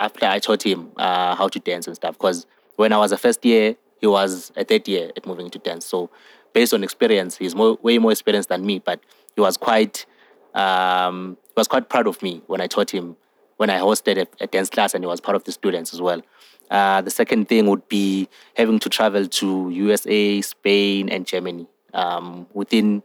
[0.01, 2.17] after I taught him uh, how to dance and stuff.
[2.17, 2.47] Because
[2.77, 5.87] when I was a first year, he was a third year at moving into dance.
[5.87, 6.11] So
[6.53, 8.79] based on experience, he's more, way more experienced than me.
[8.79, 9.01] But
[9.35, 10.07] he was quite
[10.55, 13.17] um, he was quite proud of me when I taught him
[13.57, 16.01] when I hosted a, a dance class, and he was part of the students as
[16.01, 16.23] well.
[16.71, 22.47] Uh, the second thing would be having to travel to USA, Spain, and Germany um,
[22.53, 23.03] within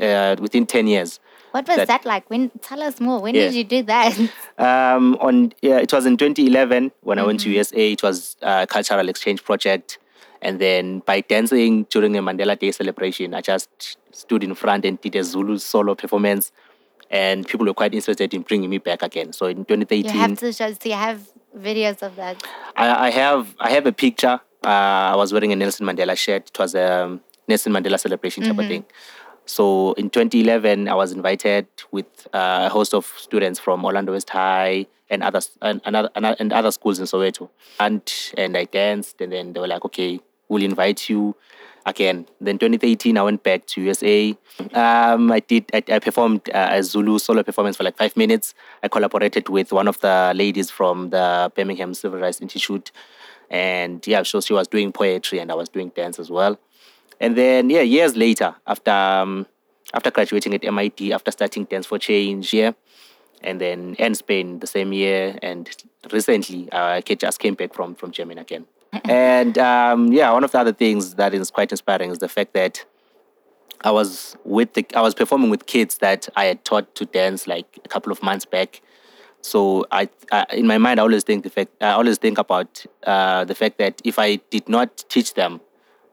[0.00, 1.20] uh, within ten years.
[1.56, 3.46] What was That- that, like when tell us more when Yeah.
[3.46, 4.12] did you do that
[4.68, 7.92] Um, on yeah, it was in 2011 when I went to USA.
[7.96, 9.98] It was a cultural exchange project,
[10.46, 15.00] and then by dancing during the Mandela Day celebration, I just stood in front and
[15.00, 16.52] did a Zulu solo performance,
[17.10, 19.32] and people were quite interested in bringing me back again.
[19.38, 21.20] So in 2013, you 2018, have to so you have
[21.68, 22.36] videos of that
[22.76, 24.40] I, I have I have a picture.
[24.64, 26.44] Uh, I was wearing a Nelson Mandela shirt.
[26.52, 26.88] It was a
[27.48, 28.84] Nelson Mandela celebration type of thing.
[29.46, 34.28] So in 2011, I was invited with uh, a host of students from Orlando West
[34.28, 37.48] High and others and, other, and, and other schools in Soweto.
[37.78, 38.02] And
[38.36, 41.36] and I danced, and then they were like, "Okay, we'll invite you
[41.86, 44.36] again." Then 2018, I went back to USA.
[44.74, 48.52] Um, I did I, I performed uh, a Zulu solo performance for like five minutes.
[48.82, 52.90] I collaborated with one of the ladies from the Birmingham Civil Rights Institute,
[53.48, 56.58] and yeah, so she was doing poetry and I was doing dance as well.
[57.20, 59.46] And then yeah, years later, after um,
[59.94, 62.72] after graduating at MIT, after starting Dance for Change, yeah,
[63.42, 65.70] and then and Spain the same year, and
[66.12, 68.66] recently uh, I just came back from from Germany again.
[69.04, 72.52] and um, yeah, one of the other things that is quite inspiring is the fact
[72.54, 72.84] that
[73.82, 77.46] I was with the I was performing with kids that I had taught to dance
[77.46, 78.82] like a couple of months back.
[79.42, 82.84] So I, I in my mind I always think the fact I always think about
[83.04, 85.60] uh, the fact that if I did not teach them,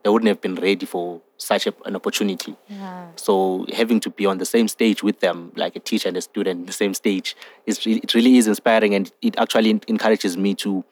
[0.04, 2.54] they wouldn't have been ready for such a, an opportunity.
[2.68, 6.16] yeah So having to be on the same stage with them, like a teacher and
[6.16, 7.34] a student, the same stage,
[7.66, 10.84] is it really is inspiring, and it actually encourages me to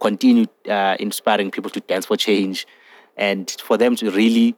[0.00, 2.66] continue uh, inspiring people to dance for change,
[3.16, 4.54] and for them to really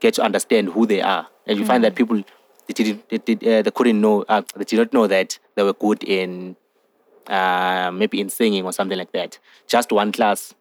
[0.00, 1.26] get to understand who they are.
[1.46, 2.22] And you find that people
[2.66, 5.62] they didn't they, did, uh, they couldn't know uh, they did not know that they
[5.62, 6.56] were good in
[7.26, 9.38] uh, maybe in singing or something like that.
[9.66, 10.54] Just one class,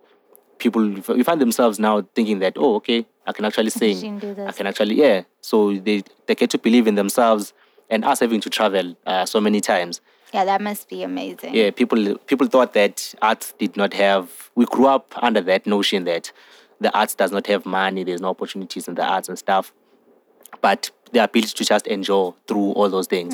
[0.59, 4.21] people you find themselves now thinking that oh okay I can actually sing.
[4.47, 5.23] I can actually yeah.
[5.41, 7.53] So they they get to believe in themselves,
[7.89, 10.01] and us having to travel uh, so many times.
[10.33, 11.99] yeah that must be amazing Yeah, people
[12.31, 14.51] people thought that arts did not have.
[14.55, 16.31] We grew up under that notion that
[16.79, 18.03] the arts does not have money.
[18.03, 19.73] There's no opportunities in the arts and stuff.
[20.61, 23.33] But the ability to just enjoy through all those things,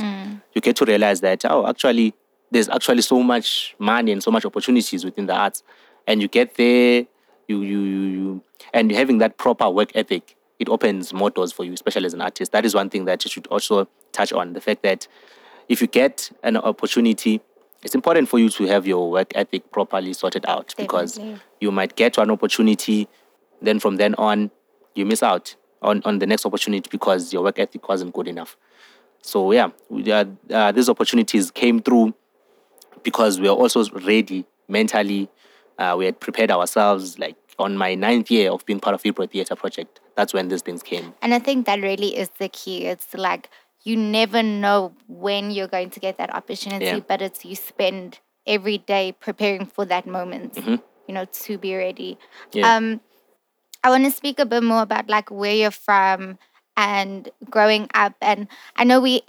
[0.53, 2.13] you get to realize that oh, actually,
[2.51, 5.63] there's actually so much money and so much opportunities within the arts,
[6.07, 7.05] and you get there,
[7.47, 11.63] you you you, you and having that proper work ethic, it opens more doors for
[11.63, 12.51] you, especially as an artist.
[12.51, 15.07] That is one thing that you should also touch on the fact that
[15.67, 17.41] if you get an opportunity,
[17.83, 21.19] it's important for you to have your work ethic properly sorted out because
[21.59, 23.07] you might get one opportunity,
[23.61, 24.51] then from then on,
[24.95, 28.57] you miss out on, on the next opportunity because your work ethic wasn't good enough.
[29.21, 32.13] So, yeah, we, uh, uh, these opportunities came through
[33.03, 35.29] because we are also ready mentally.
[35.77, 37.19] Uh, we had prepared ourselves.
[37.19, 40.61] Like on my ninth year of being part of Hillbrow Theatre Project, that's when these
[40.61, 41.13] things came.
[41.21, 42.85] And I think that really is the key.
[42.85, 43.49] It's like
[43.83, 46.99] you never know when you're going to get that opportunity, Yeah.
[46.99, 50.57] but it's you spend every day preparing for that moment,
[51.07, 52.17] you know, to be ready.
[52.49, 52.59] Mm-hmm.
[52.59, 52.75] Yeah.
[52.75, 53.01] Um,
[53.83, 56.39] I want to speak a bit more about like where you're from
[56.75, 58.13] and growing up.
[58.21, 59.21] And I know we,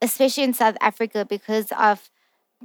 [0.00, 2.08] especially in South Africa, because of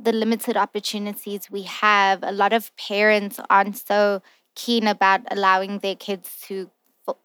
[0.02, 4.22] the limited opportunities we have, a lot of parents aren't so
[4.56, 6.70] keen about allowing their kids to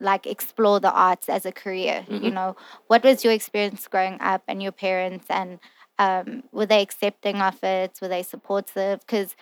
[0.00, 2.04] like explore the arts as a career.
[2.08, 2.56] You know,
[2.86, 5.58] what was your experience growing up and your parents and
[5.98, 7.98] um, were they accepting of it?
[8.00, 9.00] Were they supportive?
[9.00, 9.36] Because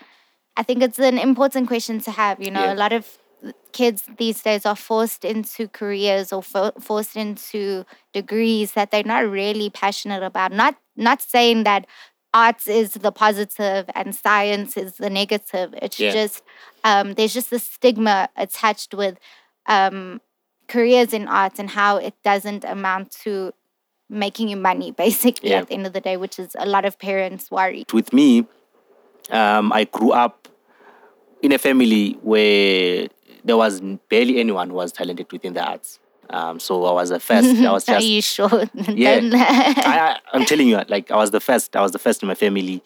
[0.57, 2.43] I think it's an important question to have.
[2.43, 2.75] You know, Yeah.
[2.75, 3.19] a lot of
[3.73, 9.29] kids these days are forced into careers or fo- forced into degrees that they're not
[9.29, 10.53] really passionate about.
[10.53, 11.87] Not not saying that
[12.35, 15.75] arts is the positive and science is the negative.
[15.81, 16.13] It's Yeah.
[16.13, 16.43] just
[16.85, 19.19] um, there's just a stigma attached with
[19.67, 20.21] um,
[20.69, 23.53] careers in arts and how it doesn't amount to
[24.09, 25.59] making you money, basically, Yeah.
[25.61, 27.85] at the end of the day, which is a lot of parents worry.
[27.93, 28.47] with me,
[29.31, 30.49] um, I grew up
[31.43, 33.09] in a family where
[33.45, 35.99] there was barely anyone who was talented within the arts.
[36.31, 37.61] Um, so I was the first.
[37.61, 38.65] I was Are you sure?
[38.89, 39.21] Yeah.
[39.33, 41.77] I, I'm telling you, like I was the first.
[41.77, 42.83] I was the first in my family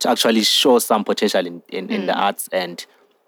[0.00, 2.48] to actually show some potential in, in, in the arts.
[2.52, 2.84] And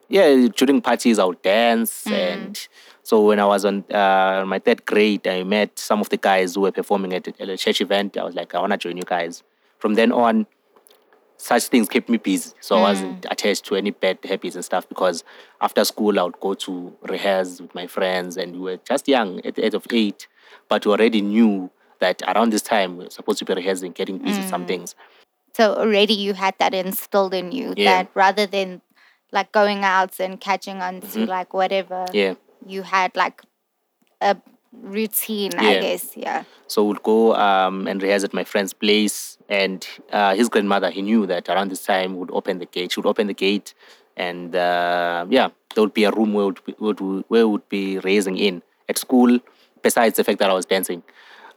[0.09, 2.07] yeah, during parties, I would dance.
[2.07, 2.59] And
[3.03, 6.55] so when I was on uh, my third grade, I met some of the guys
[6.55, 8.17] who were performing at a church event.
[8.17, 9.43] I was like, I want to join you guys.
[9.79, 10.47] From then on,
[11.43, 12.53] such things kept me busy.
[12.61, 15.25] So I wasn't attached to any bad habits and stuff because
[15.61, 19.41] after school I would go to rehearse with my friends and we were just young
[19.45, 20.29] at the age of eight,
[20.69, 24.19] but we already knew that around this time we we're supposed to be rehearsing, getting
[24.19, 24.95] busy with some things.
[25.57, 28.03] so already you had that instilled in you Yeah.
[28.05, 28.81] that rather than
[29.33, 32.17] like going out and catching on to like whatever, Mm-hmm.
[32.17, 32.35] Yeah.
[32.67, 33.43] you had like
[34.21, 34.37] a
[34.73, 36.17] routine, I guess.
[36.17, 36.45] Yeah.
[36.67, 41.03] So we'd go um, and rehearse at my friend's place, and uh, his grandmother, he
[41.03, 42.93] knew that around this time would open the gate.
[42.93, 43.75] She would open the gate,
[44.17, 47.99] and uh, yeah, there would be a room where would be, would, where would be
[47.99, 49.39] raising in at school.
[49.83, 51.03] Besides the fact that I was dancing,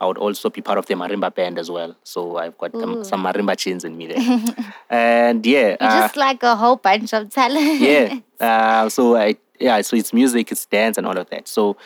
[0.01, 1.95] I would also be part of the marimba band as well.
[2.03, 6.43] So I've got um, some marimba chins in me there, and yeah, uh, just like
[6.43, 7.79] a whole bunch of talent.
[7.79, 8.19] yeah.
[8.39, 11.47] Uh, so I yeah, so it's music, it's dance, and all of that.
[11.47, 11.77] So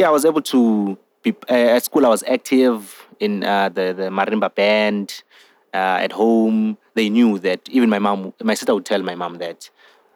[0.00, 2.06] yeah, I was able to be uh, at school.
[2.06, 5.22] I was active in uh, the the marimba band.
[5.72, 9.34] Uh, at home, they knew that even my mom, my sister would tell my mom
[9.38, 9.70] that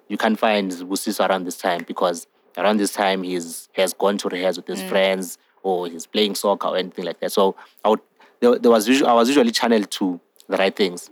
[0.08, 4.18] you can't find Busiso around this time because around this time he's he has gone
[4.18, 7.30] to rehearse with his friends or he's playing soccer or anything like that.
[7.30, 8.00] So I would
[8.40, 11.08] there, there was usually, I was usually channeled to the right things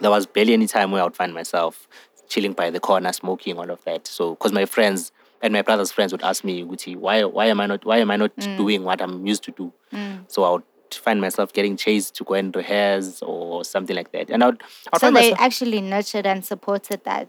[0.00, 1.88] there was barely any time where I would find myself
[2.28, 4.06] chilling by the corner, smoking, all of that.
[4.06, 7.60] So, because my friends and my brother's friends would ask me, Guti, why, why am
[7.60, 9.72] I not, why am I not doing what I'm used to do?
[10.26, 14.30] So I would find myself getting chased to go and rehearse or something like that.
[14.30, 17.28] And I would, I would So they myself, actually nurtured and supported that.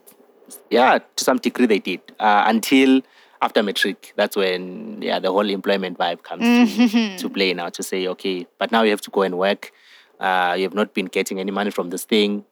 [0.69, 3.01] yeah, to some degree they did uh, until
[3.41, 4.13] after matric.
[4.15, 8.47] That's when yeah the whole employment vibe comes to, to play now to say okay,
[8.57, 9.71] but now you have to go and work.
[10.19, 12.43] Uh, you have not been getting any money from this thing.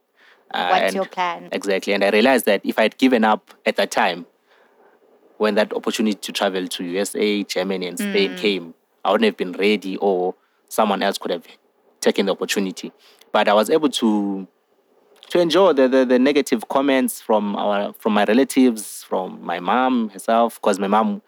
[0.52, 1.50] Uh, What's your plan?
[1.52, 4.26] Exactly, and I realized that if I had given up at that time,
[5.38, 8.38] when that opportunity to travel to USA, Germany, and Spain mm.
[8.38, 8.74] came,
[9.06, 10.36] I wouldn't have been ready, or
[10.70, 11.46] someone else could have
[12.02, 12.92] taken the opportunity.
[13.32, 14.48] But I was able to
[15.30, 20.10] to enjoy the, the, the negative comments from our from my relatives, from my mom
[20.10, 21.22] herself, because my mom,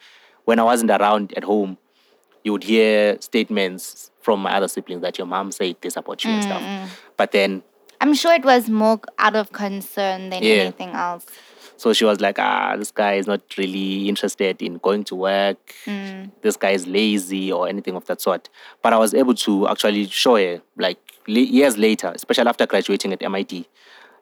[0.45, 1.77] when I wasn't around at home,
[2.43, 6.31] you would hear statements from my other siblings that your mom said this about you
[6.31, 6.97] and stuff.
[7.17, 7.63] But then
[8.01, 10.63] I'm sure it was more out of concern than Yeah.
[10.63, 11.25] anything else.
[11.79, 15.73] So she was like, ah, this guy is not really interested in going to work.
[16.41, 18.49] This guy is lazy or anything of that sort.
[18.81, 23.23] But I was able to actually show her, like years later, especially after graduating at
[23.23, 23.65] MIT,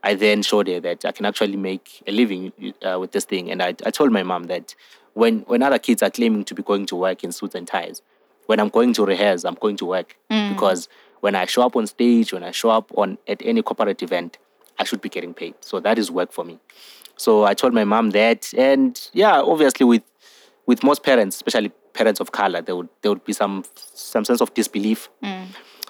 [0.03, 2.53] I then showed her that I can actually make a living
[2.87, 3.49] uh, with this thing.
[3.49, 4.75] And I, I told my mom that
[5.15, 8.03] when, when other kids are claiming to be going to work in suits and ties,
[8.45, 10.15] when I'm going to rehearse, I'm going to work.
[10.53, 10.89] Because
[11.21, 14.37] when I show up on stage, when I show up on at any corporate event,
[14.79, 15.55] I should be getting paid.
[15.61, 16.59] So that is work for me.
[17.17, 20.03] So I told my mom that, and yeah, obviously with
[20.65, 24.41] with most parents, especially parents of color, there would there would be some some sense
[24.41, 25.10] of disbelief.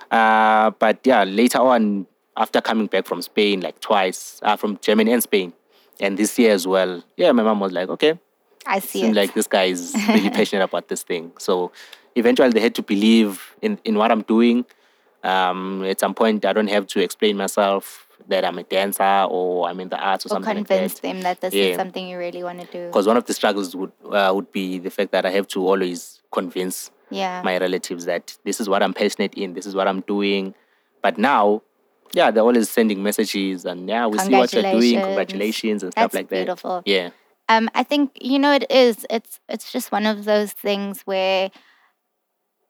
[0.10, 5.12] Uh, but yeah, later on, after coming back from Spain like twice, uh, from Germany
[5.12, 5.54] and Spain,
[6.00, 8.18] and this year as well, yeah, my mom was like, okay,
[8.66, 9.20] I see seems it.
[9.20, 11.32] like this guy is really passionate about this thing.
[11.40, 11.72] So
[12.16, 14.66] eventually they had to believe in, in what I'm doing.
[15.24, 19.69] Um, at some point, I don't have to explain myself that I'm a dancer or
[19.69, 21.01] I'm in the arts or, or something like convince that.
[21.01, 21.63] them that this Yeah.
[21.65, 22.88] is something you really want to do.
[22.88, 25.65] Because one of the struggles would uh, would be the fact that I have to
[25.67, 27.41] always convince Yeah.
[27.43, 30.53] my relatives that this is what I'm passionate in, this is what I'm doing.
[31.01, 31.62] But now,
[32.13, 35.84] yeah, they're always sending messages and yeah, we see what you're doing, Congratulations.
[35.84, 36.82] and stuff That's like beautiful.
[36.86, 36.88] that.
[36.91, 37.10] Yeah.
[37.49, 39.06] Um, I think you know it is.
[39.10, 41.49] It's it's just one of those things where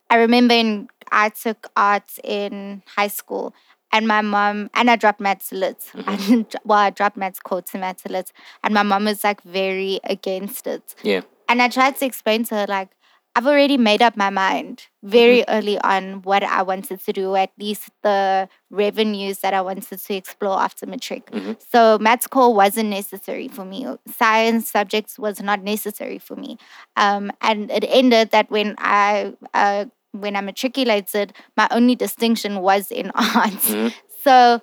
[0.09, 3.53] I remember in I took arts in high school,
[3.91, 5.91] and my mom and I dropped maths lit.
[6.05, 6.55] I didn't.
[6.63, 8.31] Well, I dropped maths core to maths lit,
[8.63, 10.95] and my mom was like very against it.
[11.03, 11.21] Yeah.
[11.49, 12.89] And I tried to explain to her like
[13.37, 17.51] I've already made up my mind very early on what I wanted to do, at
[17.59, 21.29] least the revenues that I wanted to explore after matric.
[21.71, 23.85] So maths core wasn't necessary for me.
[24.07, 26.57] Science subjects was not necessary for me.
[26.95, 32.91] Um, and it ended that when I uh, when I matriculated, my only distinction was
[32.91, 33.69] in arts.
[33.69, 33.87] Mm-hmm.
[34.23, 34.61] So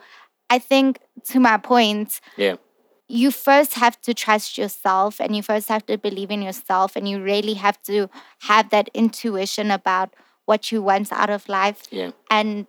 [0.50, 0.98] I think
[1.30, 2.56] to my point, Yeah.
[3.08, 7.08] you first have to trust yourself and you first have to believe in yourself and
[7.08, 8.08] you really have to
[8.42, 10.14] have that intuition about
[10.46, 12.10] what you want out of life Yeah.
[12.30, 12.66] and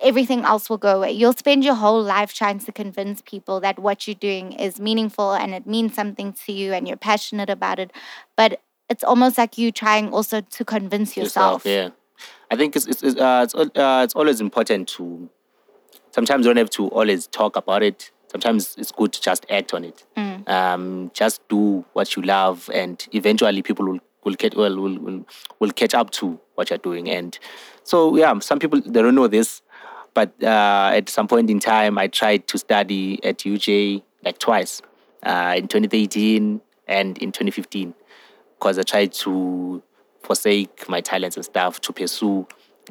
[0.00, 1.12] everything else will go away.
[1.12, 5.32] You'll spend your whole life trying to convince people that what you're doing is meaningful
[5.32, 7.92] and it means something to you and you're passionate about it.
[8.36, 8.60] But
[8.92, 11.64] it's almost like you trying also to convince yourself.
[11.64, 12.24] yourself yeah.
[12.50, 15.28] I think it's it's it's, uh, it's, uh, it's always important to.
[16.10, 18.10] Sometimes you don't have to always talk about it.
[18.30, 20.04] Sometimes it's good to just act on it.
[20.16, 20.48] Mm.
[20.48, 25.26] Um, just do what you love, and eventually people will will get well will, will
[25.58, 27.08] will catch up to what you're doing.
[27.08, 27.38] And
[27.84, 29.62] so yeah, some people they don't know this,
[30.12, 34.82] but uh, at some point in time, I tried to study at UJ like twice,
[35.22, 37.94] uh, in 2018 and in 2015
[38.62, 39.82] because I tried to
[40.22, 42.46] forsake my talents and stuff to pursue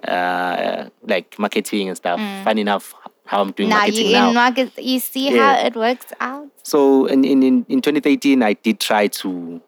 [0.05, 2.19] uh, like marketing and stuff.
[2.19, 2.43] Mm.
[2.43, 2.93] Fun enough
[3.25, 4.27] how I'm doing now marketing you now.
[4.29, 5.55] in market, you see Yeah.
[5.55, 6.49] how it works out.
[6.63, 9.61] So in, in, in, in 2018, I did try to,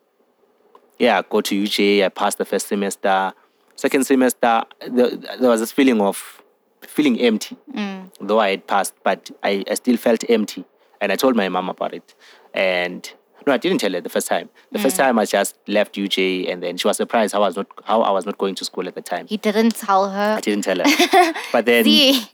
[0.99, 2.03] yeah, go to UJ.
[2.03, 3.31] I passed the first semester.
[3.77, 6.41] Second semester, there, there was this feeling of
[6.81, 8.11] feeling empty, Mm.
[8.19, 10.65] though I had passed, but I, I still felt empty.
[10.99, 12.13] And I told my mom about it.
[12.53, 13.09] And
[13.45, 14.49] no, I didn't tell her the first time.
[14.71, 17.55] The first time I just left UJ, and then she was surprised how I was
[17.55, 19.27] not how I was not going to school at the time.
[19.29, 20.35] You didn't tell her.
[20.37, 21.33] I didn't tell her.
[21.51, 21.85] but then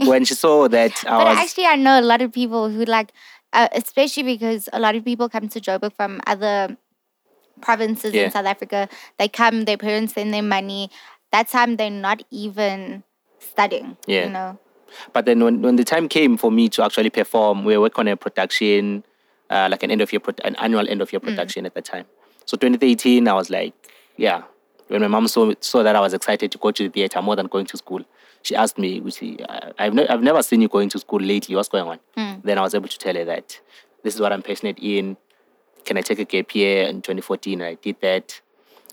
[0.06, 2.86] when she saw that I But was actually, I know a lot of people who
[2.86, 3.12] like,
[3.54, 6.78] uh, especially because a lot of people come to Joburg from other
[7.62, 8.26] provinces Yeah.
[8.26, 8.88] in South Africa.
[9.18, 10.90] They come, their parents send them money.
[11.32, 13.04] That time they're not even
[13.40, 13.98] studying.
[14.08, 14.26] Yeah.
[14.26, 14.60] You know.
[15.14, 18.02] But then when, when the time came for me to actually perform, we were working
[18.02, 19.04] on a production,
[19.50, 21.82] uh, like an end of year, pro- an annual end of year production at the
[21.82, 22.06] time.
[22.46, 23.74] So 2018, I was like,
[24.18, 24.44] yeah.
[24.88, 27.36] When my mom saw saw that I was excited to go to the theater more
[27.36, 28.04] than going to school,
[28.42, 29.22] she asked me, which
[29.78, 31.56] I've ne- I've never seen you going to school lately.
[31.56, 32.00] What's going on?
[32.18, 32.42] Mm.
[32.44, 33.60] Then I was able to tell her that
[34.04, 35.16] this is what I'm passionate in.
[35.86, 37.62] Can I take a gap year in 2014?
[37.62, 38.42] And I did that.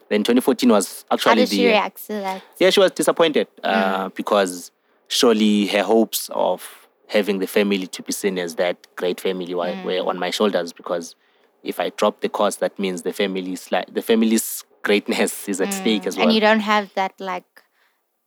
[0.08, 2.42] Then 2014 was actually How did the she react to that?
[2.58, 4.70] yeah, she was disappointed uh, because
[5.08, 9.74] surely her hopes of having the family to be seen as that great family were,
[9.84, 10.72] were on my shoulders.
[10.72, 11.14] Because
[11.62, 15.72] if I drop the course, that means the family's like the family's greatness is at
[15.72, 16.26] stake as well.
[16.26, 17.44] And you don't have that like,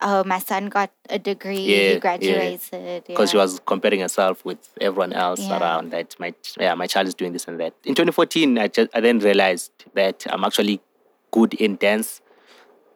[0.02, 2.00] oh, my son got a degree, Yeah, he yeah.
[2.00, 3.04] graduated.
[3.08, 3.44] because she yeah.
[3.44, 5.60] was comparing herself with everyone else Yeah.
[5.60, 8.90] around that my yeah my child is doing this and that in 2014 i just
[8.94, 10.80] i then realized that i'm actually
[11.32, 12.22] good in dance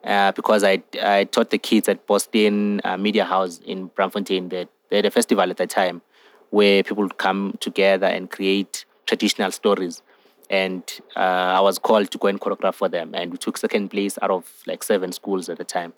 [0.04, 4.50] uh, because I, I taught the kids at Boston uh, Media House in Braamfontein.
[4.50, 6.02] They, they had a festival at the time
[6.50, 10.02] where people would come together and create traditional stories.
[10.50, 10.82] And
[11.16, 11.18] uh,
[11.58, 13.14] I was called to go and choreograph for them.
[13.14, 15.94] And we took second place out of like seven schools at the time.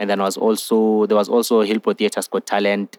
[0.00, 2.98] And then I was also there was also Hillbrow Theatre's Got Talent.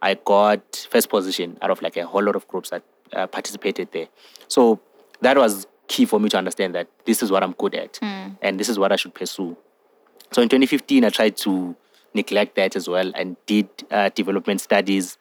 [0.00, 3.92] I got first position out of like a whole lot of groups that uh, participated
[3.92, 4.08] there.
[4.48, 4.80] So
[5.20, 8.58] that was key for me to understand that this is what I'm good at and
[8.58, 9.56] this is what I should pursue.
[10.32, 11.76] So in 2015, I tried to
[12.14, 15.18] neglect that as well and did uh, development studies.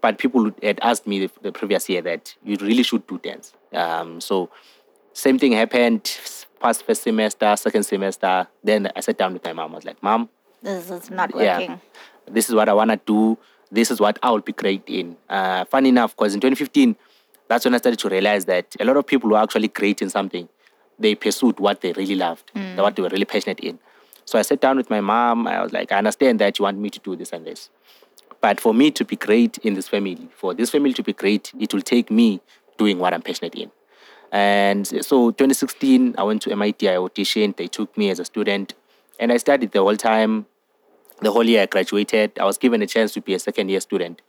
[0.00, 3.52] But people had asked me the, the previous year that you really should do dance.
[3.72, 4.50] Um, so
[5.12, 6.10] same thing happened.
[6.60, 8.46] Past first semester, second semester.
[8.62, 9.72] Then I sat down with my mom.
[9.72, 10.28] I was like, "Mom,
[10.62, 11.80] This is not yeah, working.
[12.30, 13.38] this is what I want to do.
[13.72, 15.16] This is what I will be great in.
[15.28, 16.96] Uh, funny enough, because in 2015,
[17.48, 20.02] that's when I started to realize that a lot of people who are actually great
[20.02, 20.48] in something,
[20.98, 23.78] they pursued what they really loved, what they were really passionate in.
[24.30, 25.48] So I sat down with my mom.
[25.48, 27.68] I was like, I understand that you want me to do this and this.
[28.40, 31.52] But for me to be great in this family, for this family to be great,
[31.58, 32.40] it will take me
[32.78, 33.72] doing what I'm passionate in.
[34.30, 38.74] And so 2016, I went to MIT, I auditioned, they took me as a student,
[39.18, 40.46] and I studied the whole time.
[41.22, 43.80] The whole year I graduated, I was given a chance to be a second year
[43.80, 44.22] student.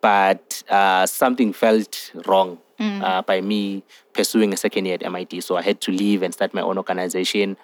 [0.00, 2.58] But uh, something felt wrong
[3.02, 3.82] uh, by me
[4.14, 5.42] pursuing a second year at MIT.
[5.42, 7.58] So I had to leave and start my own organization.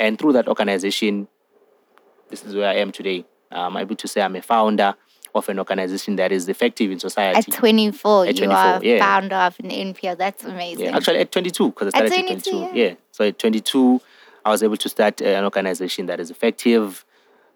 [0.00, 1.28] And through that organization,
[2.30, 3.24] this is where I am today.
[3.52, 4.94] I'm able to say I'm a founder
[5.34, 7.52] of an organization that is effective in society.
[7.52, 8.98] At 24, At you are yeah.
[8.98, 10.16] founder of an NPO.
[10.16, 10.86] That's amazing.
[10.86, 12.78] Yeah, actually at 22, because I started at 22, At 22.
[12.78, 12.84] yeah.
[12.88, 12.94] Yeah.
[13.12, 14.00] So at 22,
[14.44, 17.04] I was able to start uh, an organization that is effective,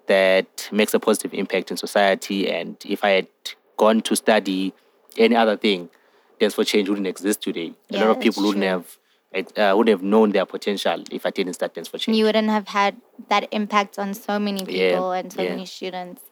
[0.07, 2.51] that makes a positive impact in society.
[2.51, 3.29] And if I had
[3.79, 4.75] gone to study
[5.17, 5.89] any other thing,
[6.39, 7.73] Dance for Change wouldn't exist today.
[7.91, 8.69] a Yeah, lot of people wouldn't true.
[8.69, 8.99] have
[9.35, 12.17] uh, wouldn't have known their potential if I didn't start Dance for Change.
[12.17, 12.97] you wouldn't have had
[13.29, 15.51] that impact on so many Yeah, people and so yeah.
[15.51, 16.23] many students.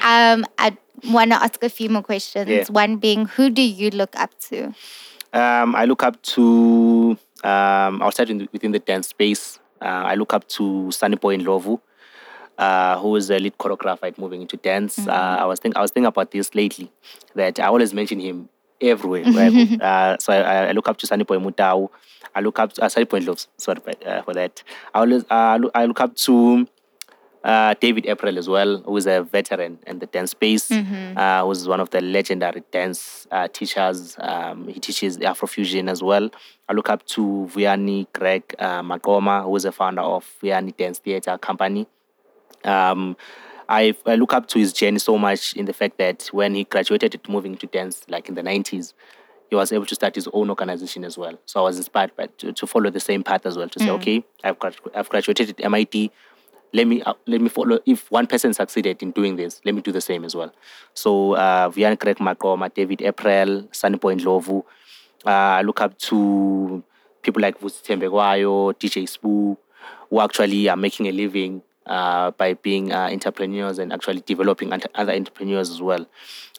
[0.00, 0.76] Um, I
[1.10, 2.48] want to ask a few more questions.
[2.48, 2.64] Yeah.
[2.70, 4.66] One being, who do you look up to?
[5.32, 9.58] Um, I look up to um, outside in the, within the dance space.
[9.82, 11.80] Uh, I look up to Sunny Boy in Lovu,
[12.58, 15.06] uh, who is a lead choreographer at moving into dance.
[15.06, 16.90] Uh, I was think I was thinking about this lately,
[17.34, 18.48] that I always mention him
[18.80, 19.24] everywhere.
[19.24, 19.84] where I go.
[19.84, 21.90] uh, so I, I look up to Sunny Boy Motau.
[22.34, 23.48] I look up to uh, Boy Loves.
[23.56, 24.62] Sorry for- uh, for that.
[24.94, 26.66] I always uh, I look, up to
[27.44, 31.16] Uh, David April as well, who is a veteran in the dance space, mm-hmm.
[31.16, 34.16] uh, who's one of the legendary dance uh, teachers.
[34.18, 36.28] Um, he teaches Afrofusion as well.
[36.68, 40.98] I look up to Vuyani Greg uh, Maqoma, who is a founder of Vuyani Dance
[40.98, 41.86] Theatre Company.
[42.64, 43.16] Um,
[43.68, 46.64] I, I look up to his journey so much in the fact that when he
[46.64, 48.94] graduated moving to dance, like in the 90s,
[49.50, 51.38] he was able to start his own organization as well.
[51.46, 53.68] So I was inspired by to, to follow the same path as well.
[53.68, 54.00] To say, mm.
[54.00, 54.56] okay, I've
[54.94, 56.10] I've graduated at MIT.
[56.74, 57.78] Let me uh, let me follow.
[57.86, 60.52] If one person succeeded in doing this, let me do the same as well.
[60.92, 64.64] So uh, Vuyani Greg Maqoma, David April, Sunny Point Lovu.
[65.26, 66.84] Uh, I look up to
[67.22, 69.56] people like Vusi Thembekwayo, DJ Sbu,
[70.10, 75.12] who actually are making a living uh, by being uh, entrepreneurs and actually developing other
[75.12, 76.02] entrepreneurs as well.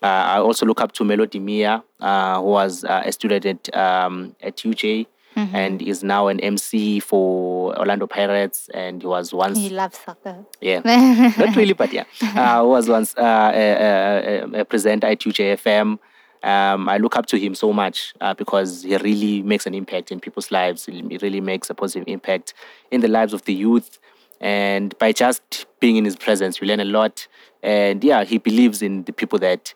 [0.01, 3.75] Uh, I also look up to Melody Mia, uh, who was uh, a student at,
[3.75, 5.07] um, at UJ.
[5.35, 5.55] Mm-hmm.
[5.55, 9.57] And is now an MC for Orlando Pirates, and he was once.
[9.57, 10.43] He loves soccer.
[10.59, 10.79] Yeah,
[11.37, 12.05] not really, but yeah,
[12.35, 15.99] uh, was once a, a, a, presenter at UJFM.
[16.41, 20.11] Um, I look up to him so much uh, because he really makes an impact
[20.11, 20.87] in people's lives.
[20.87, 22.53] He really makes a positive impact
[22.91, 23.99] in the lives of the youth.
[24.41, 27.27] And by just being in his presence, you learn a lot.
[27.61, 29.73] And yeah, he believes in the people that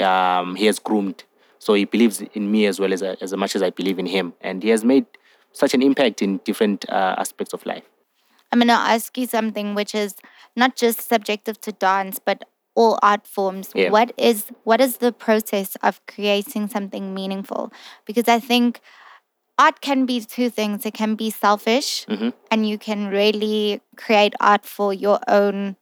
[0.00, 1.24] um, he has groomed.
[1.58, 4.34] So he believes in me as well as, as much as I believe in him.
[4.40, 5.06] And he has made
[5.52, 7.84] such an impact in different uh, aspects of life.
[8.50, 10.16] I'm going to ask you something which is
[10.56, 12.44] not just subjective to dance, but
[12.74, 13.70] all art forms.
[13.74, 13.90] Yeah.
[13.90, 17.72] What is what is the process of creating something meaningful?
[18.06, 18.80] Because I think
[19.62, 22.30] art can be two things it can be selfish mm-hmm.
[22.50, 25.76] and you can really create art for your own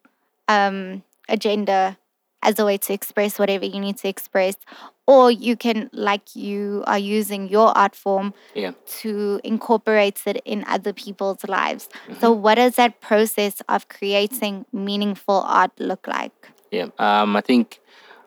[0.49, 1.97] um, agenda
[2.43, 4.57] as a way to express whatever you need to express
[5.07, 8.73] or you can like you are using your art form yeah.
[8.87, 12.21] to incorporate it in other people's lives mm-hmm.
[12.21, 17.81] so what does that process of creating meaningful art look like yeah um, i think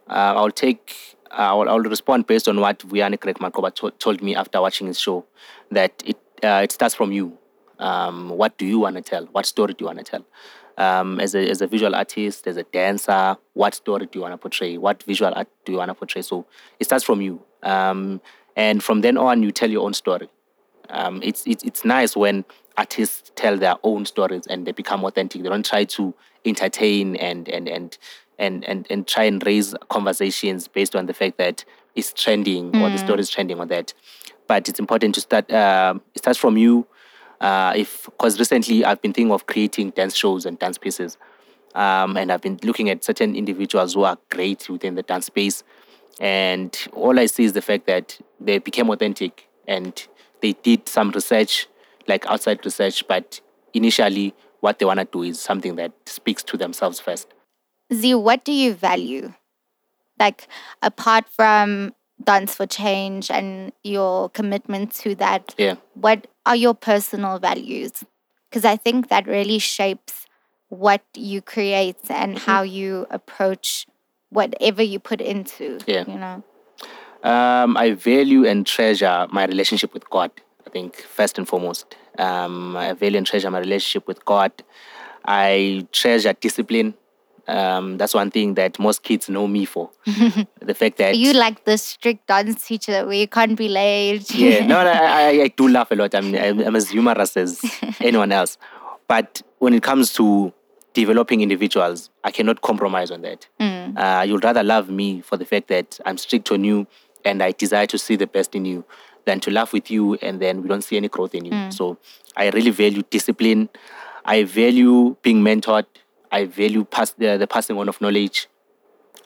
[0.09, 4.35] uh, i'll take I'll, I'll respond based on what Vuyani Greg Maqoma to- told me
[4.35, 5.25] after watching his show,
[5.71, 7.37] that it uh, it starts from you.
[7.79, 9.25] Um, what do you want to tell?
[9.25, 10.25] What story do you want to tell?
[10.77, 14.33] Um, as a as a visual artist, as a dancer, what story do you want
[14.33, 14.77] to portray?
[14.77, 16.21] What visual art do you want to portray?
[16.21, 16.45] So
[16.79, 18.21] it starts from you, um,
[18.55, 20.29] and from then on, you tell your own story.
[20.89, 22.45] Um, it's, it's it's nice when
[22.77, 25.43] artists tell their own stories and they become authentic.
[25.43, 26.13] They don't try to
[26.45, 27.97] entertain and and and
[28.39, 31.63] and, and, and try and raise conversations based on the fact that
[31.95, 32.81] it's trending mm.
[32.81, 33.05] or the mm.
[33.05, 33.93] story is trending on that.
[34.47, 36.87] But it's important to start, uh, it starts from you.
[37.39, 41.17] Uh, if Because recently I've been thinking of creating dance shows and dance pieces.
[41.75, 45.63] Um, and I've been looking at certain individuals who are great within the dance space.
[46.19, 50.05] And all I see is the fact that they became authentic and
[50.41, 51.67] they did some research,
[52.07, 53.41] like outside research, but
[53.73, 57.32] initially what they want to do is something that speaks to themselves first.
[57.93, 59.33] Z, what do you value?
[60.19, 60.47] Like,
[60.81, 65.75] apart from Dance for Change and your commitment to that, yeah.
[65.93, 68.03] what are your personal values?
[68.49, 70.27] Because I think that really shapes
[70.69, 72.45] what you create and mm-hmm.
[72.45, 73.87] how you approach
[74.29, 75.79] whatever you put into.
[75.85, 76.05] Yeah.
[76.07, 76.43] You know?
[77.23, 80.31] Um, I value and treasure my relationship with God.
[80.65, 84.51] I think first and foremost, um, I value and treasure my relationship with God.
[85.25, 86.95] I treasure discipline
[87.47, 89.89] um, that's one thing that most kids know me for.
[90.05, 94.33] the fact that you like the strict dance teacher where you can't be late.
[94.33, 96.15] yeah, no, no I, I, do laugh a lot.
[96.15, 97.61] I'm, I'm as humorous as
[97.99, 98.57] anyone else.
[99.07, 100.53] But when it comes to
[100.93, 103.47] developing individuals, I cannot compromise on that.
[103.59, 103.97] Mm.
[103.97, 106.87] Uh, you'd rather love me for the fact that I'm strict on you
[107.25, 108.85] and I desire to see the best in you
[109.25, 111.51] than to laugh with you and then we don't see any growth in you.
[111.51, 111.73] Mm.
[111.73, 111.97] So
[112.35, 113.69] I really value discipline.
[114.25, 115.85] I value being mentored
[116.33, 118.47] I value pass, the, the passing on of knowledge.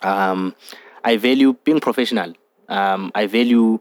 [0.02, 0.54] Um,
[1.04, 2.34] I value being professional.
[2.68, 3.80] Um, I value,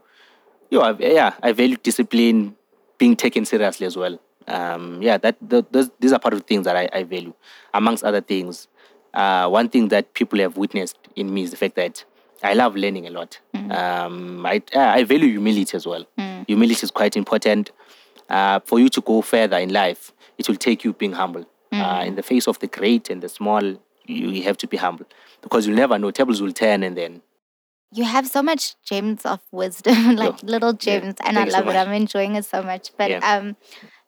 [0.69, 2.55] you know, yeah, I value discipline,
[2.97, 4.19] being taken seriously as well.
[4.47, 7.33] Um, yeah, that the, those, these are part of the things that I, I value,
[7.73, 8.69] amongst other things.
[9.13, 12.05] Uh, one thing that people have witnessed in me is the fact that
[12.43, 13.39] I love learning a lot.
[13.53, 13.75] Mm.
[13.75, 16.05] Um, I, I value humility as well.
[16.17, 16.47] Mm.
[16.47, 17.71] Humility is quite important.
[18.29, 21.45] Uh, for you to go further in life, it will take you being humble.
[21.71, 21.81] Mm.
[21.81, 24.77] Uh, in the face of the great and the small, you, you have to be
[24.77, 25.05] humble
[25.41, 26.11] because you'll never know.
[26.11, 27.21] Tables will turn and then.
[27.93, 31.27] You have so much gems of wisdom, like little gems, yeah.
[31.27, 31.75] and I love so it.
[31.75, 32.91] I'm enjoying it so much.
[32.97, 33.19] But yeah.
[33.19, 33.55] um,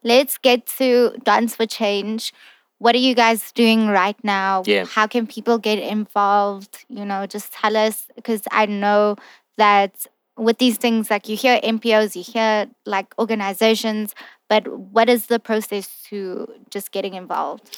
[0.03, 2.33] let's get to Dance for Change.
[2.77, 4.63] What are you guys doing right now?
[4.65, 4.85] Yeah.
[4.85, 6.85] How can people get involved?
[6.87, 9.17] You know, just tell us because I know
[9.57, 10.07] that
[10.37, 14.15] with these things, like you hear NPOs, you hear like organizations,
[14.49, 17.77] but what is the process to just getting involved?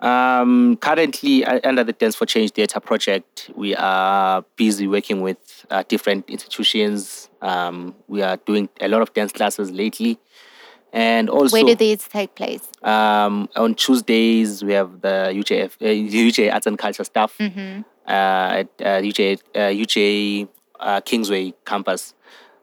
[0.00, 5.66] Um, currently, uh, under the Dance for Change Theatre project, we are busy working with
[5.70, 7.28] uh, different institutions.
[7.42, 10.18] Um, we are doing a lot of dance classes lately.
[10.92, 12.66] And also, where do these take place?
[12.82, 17.82] Um, on Tuesdays, we have the UJF, uh, UJ Arts and Culture staff mm-hmm.
[18.06, 20.48] uh, at uh, UJ, UJ
[20.80, 22.14] uh, Kingsway campus.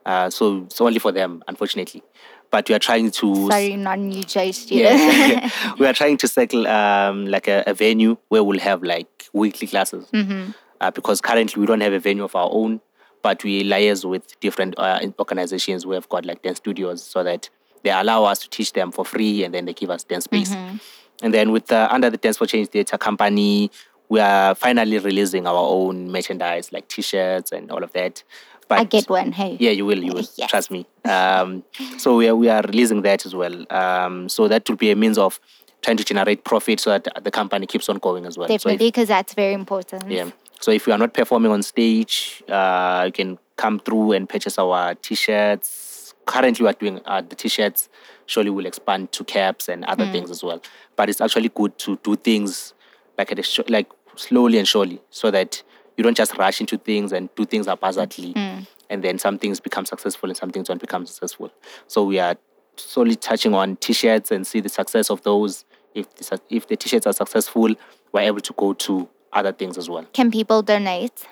[0.04, 2.02] Uh, so it's only for them, unfortunately
[2.50, 5.02] but we are trying to sorry non-UJ students.
[5.02, 9.28] Yeah, we are trying to settle um, like a, a, venue where we'll have like
[9.32, 10.50] weekly classes mm-hmm.
[10.80, 12.80] uh, because currently we don't have a venue of our own,
[13.22, 17.48] but we liaise with different uh, organizations who have got like dance studios so that
[17.82, 20.54] they allow us to teach them for free and then they give us dance space.
[20.54, 20.76] Mm-hmm.
[21.22, 23.70] And then with the, under the Dance for Change Theatre company,
[24.08, 28.22] we are finally releasing our own merchandise like T-shirts and all of that.
[28.68, 29.32] But I get one.
[29.32, 29.56] Hey.
[29.60, 30.02] Yeah, you will.
[30.02, 30.28] You will.
[30.36, 30.50] Yes.
[30.50, 30.86] Trust me.
[31.04, 31.62] Um,
[31.98, 33.64] so we are we are releasing that as well.
[33.70, 35.40] Um, so that will be a means of
[35.82, 38.48] trying to generate profit so that the company keeps on going as well.
[38.48, 40.10] Definitely, because so that's very important.
[40.10, 40.30] Yeah.
[40.60, 44.58] So if you are not performing on stage, uh, you can come through and purchase
[44.58, 46.14] our t-shirts.
[46.26, 47.88] Currently, we are doing uh, the t-shirts.
[48.26, 50.12] Surely, we'll expand to caps and other mm.
[50.12, 50.60] things as well.
[50.96, 52.74] But it's actually good to do things
[53.16, 55.62] like at a sh- like slowly and surely, so that
[55.96, 58.34] you don't just rush into things and do things haphazardly.
[58.34, 58.66] Mm.
[58.88, 61.50] And then some things become successful and some things don't become successful.
[61.88, 62.36] So we are
[62.76, 65.64] solely touching on t-shirts and see the success of those.
[65.94, 67.74] If the, if the t-shirts are successful,
[68.12, 70.04] we're able to go to other things as well.
[70.12, 71.26] Can people donate?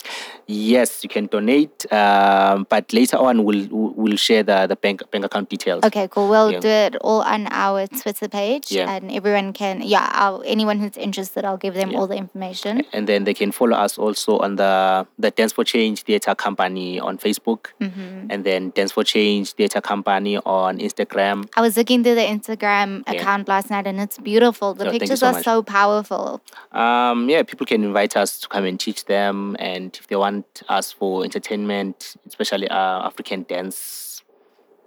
[0.46, 5.24] Yes, you can donate, um, but later on we'll we'll share the, the bank bank
[5.24, 5.84] account details.
[5.84, 6.28] Okay, cool.
[6.28, 6.60] We'll yeah.
[6.60, 8.90] do it all on our Twitter page, yeah.
[8.90, 9.80] and everyone can.
[9.82, 11.98] Yeah, I'll, anyone who's interested, I'll give them yeah.
[11.98, 12.82] all the information.
[12.92, 17.00] And then they can follow us also on the the Dance for Change Theatre Company
[17.00, 18.26] on Facebook, mm-hmm.
[18.30, 21.48] and then Dance for Change Theatre Company on Instagram.
[21.56, 24.74] I was looking through the Instagram account last night, and it's beautiful.
[24.74, 25.44] The pictures so are much.
[25.44, 26.42] so powerful.
[26.72, 29.56] Um, yeah, people can invite us to come and teach them.
[29.58, 30.33] And if they want
[30.68, 34.22] us for entertainment, especially uh, African dance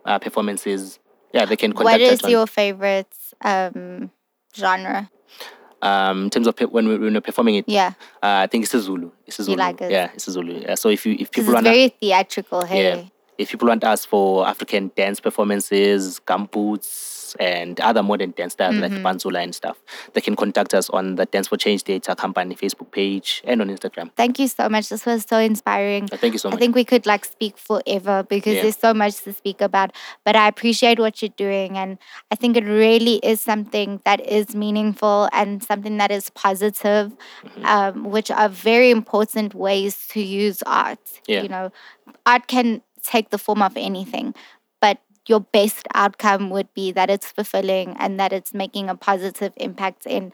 [0.06, 1.00] uh, performances,
[1.34, 2.02] yeah, they can contact.
[2.02, 4.10] What is your favorite um,
[4.56, 5.10] genre?
[5.82, 7.93] Um, in terms of pe- when, we, when we're performing it, yeah,
[8.24, 9.12] uh, I think it's a Zulu.
[9.28, 9.58] It's a Zulu.
[9.58, 9.91] You like it?
[9.91, 10.62] Yeah, it's a Zulu.
[10.62, 10.76] Yeah.
[10.76, 12.82] So if you if people want very theatrical, hey.
[12.82, 13.04] Yeah,
[13.38, 18.93] if people want us for African dance performances, gumboots, and other modern dance styles mm-hmm.
[18.93, 19.78] like Pantsula and stuff,
[20.13, 23.69] they can contact us on the Dance for Change Data Company Facebook page and on
[23.69, 24.11] Instagram.
[24.15, 24.89] Thank you so much.
[24.89, 26.07] This was so inspiring.
[26.07, 26.57] Thank you so much.
[26.57, 28.61] I think we could like speak forever because yeah.
[28.63, 29.91] there's so much to speak about.
[30.25, 31.78] But I appreciate what you're doing.
[31.78, 31.97] And
[32.32, 37.65] I think it really is something that is meaningful and something that is positive, mm-hmm.
[37.65, 40.99] um, which are very important ways to use art.
[41.28, 41.43] Yeah.
[41.43, 41.71] You know,
[42.25, 44.36] art can take the form of anything
[45.28, 50.05] your best outcome would be that it's fulfilling and that it's making a positive impact
[50.05, 50.32] in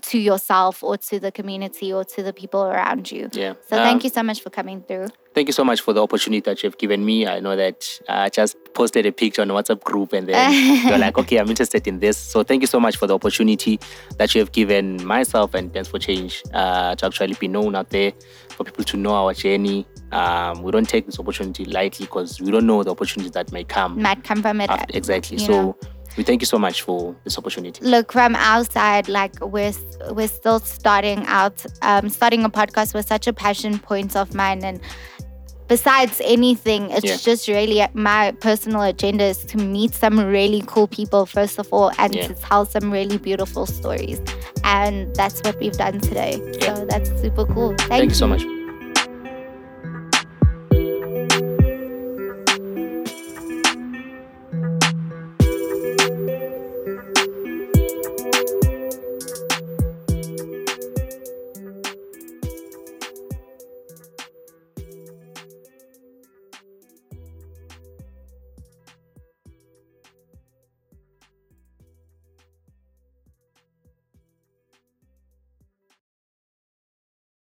[0.00, 3.28] to yourself or to the community or to the people around you.
[3.32, 3.54] Yeah.
[3.68, 5.08] So um, thank you so much for coming through.
[5.34, 7.26] Thank you so much for the opportunity that you've given me.
[7.26, 10.98] I know that I just posted a picture on a WhatsApp group and then you're
[10.98, 12.16] like, okay, I'm interested in this.
[12.16, 13.78] So thank you so much for the opportunity
[14.16, 17.90] that you have given myself and Dance for Change uh, to actually be known out
[17.90, 18.12] there,
[18.50, 19.86] for people to know our journey.
[20.12, 23.64] Um, we don't take this opportunity lightly because we don't know the opportunities that may
[23.64, 24.00] come.
[24.00, 24.70] Might come from it.
[24.70, 25.38] After, exactly.
[25.38, 25.76] So know
[26.18, 27.84] we thank you so much for this opportunity.
[27.84, 29.72] Look, from outside, like we're
[30.10, 31.64] we're still starting out.
[31.82, 34.80] Um, starting a podcast was such a passion point of mine, and
[35.68, 37.16] besides anything, it's yeah.
[37.16, 41.92] just really my personal agenda is to meet some really cool people first of all,
[41.98, 42.26] and yeah.
[42.26, 44.20] to tell some really beautiful stories,
[44.64, 46.40] and that's what we've done today.
[46.60, 46.74] Yeah.
[46.74, 47.76] So that's super cool.
[47.76, 48.42] Thank, thank you so much.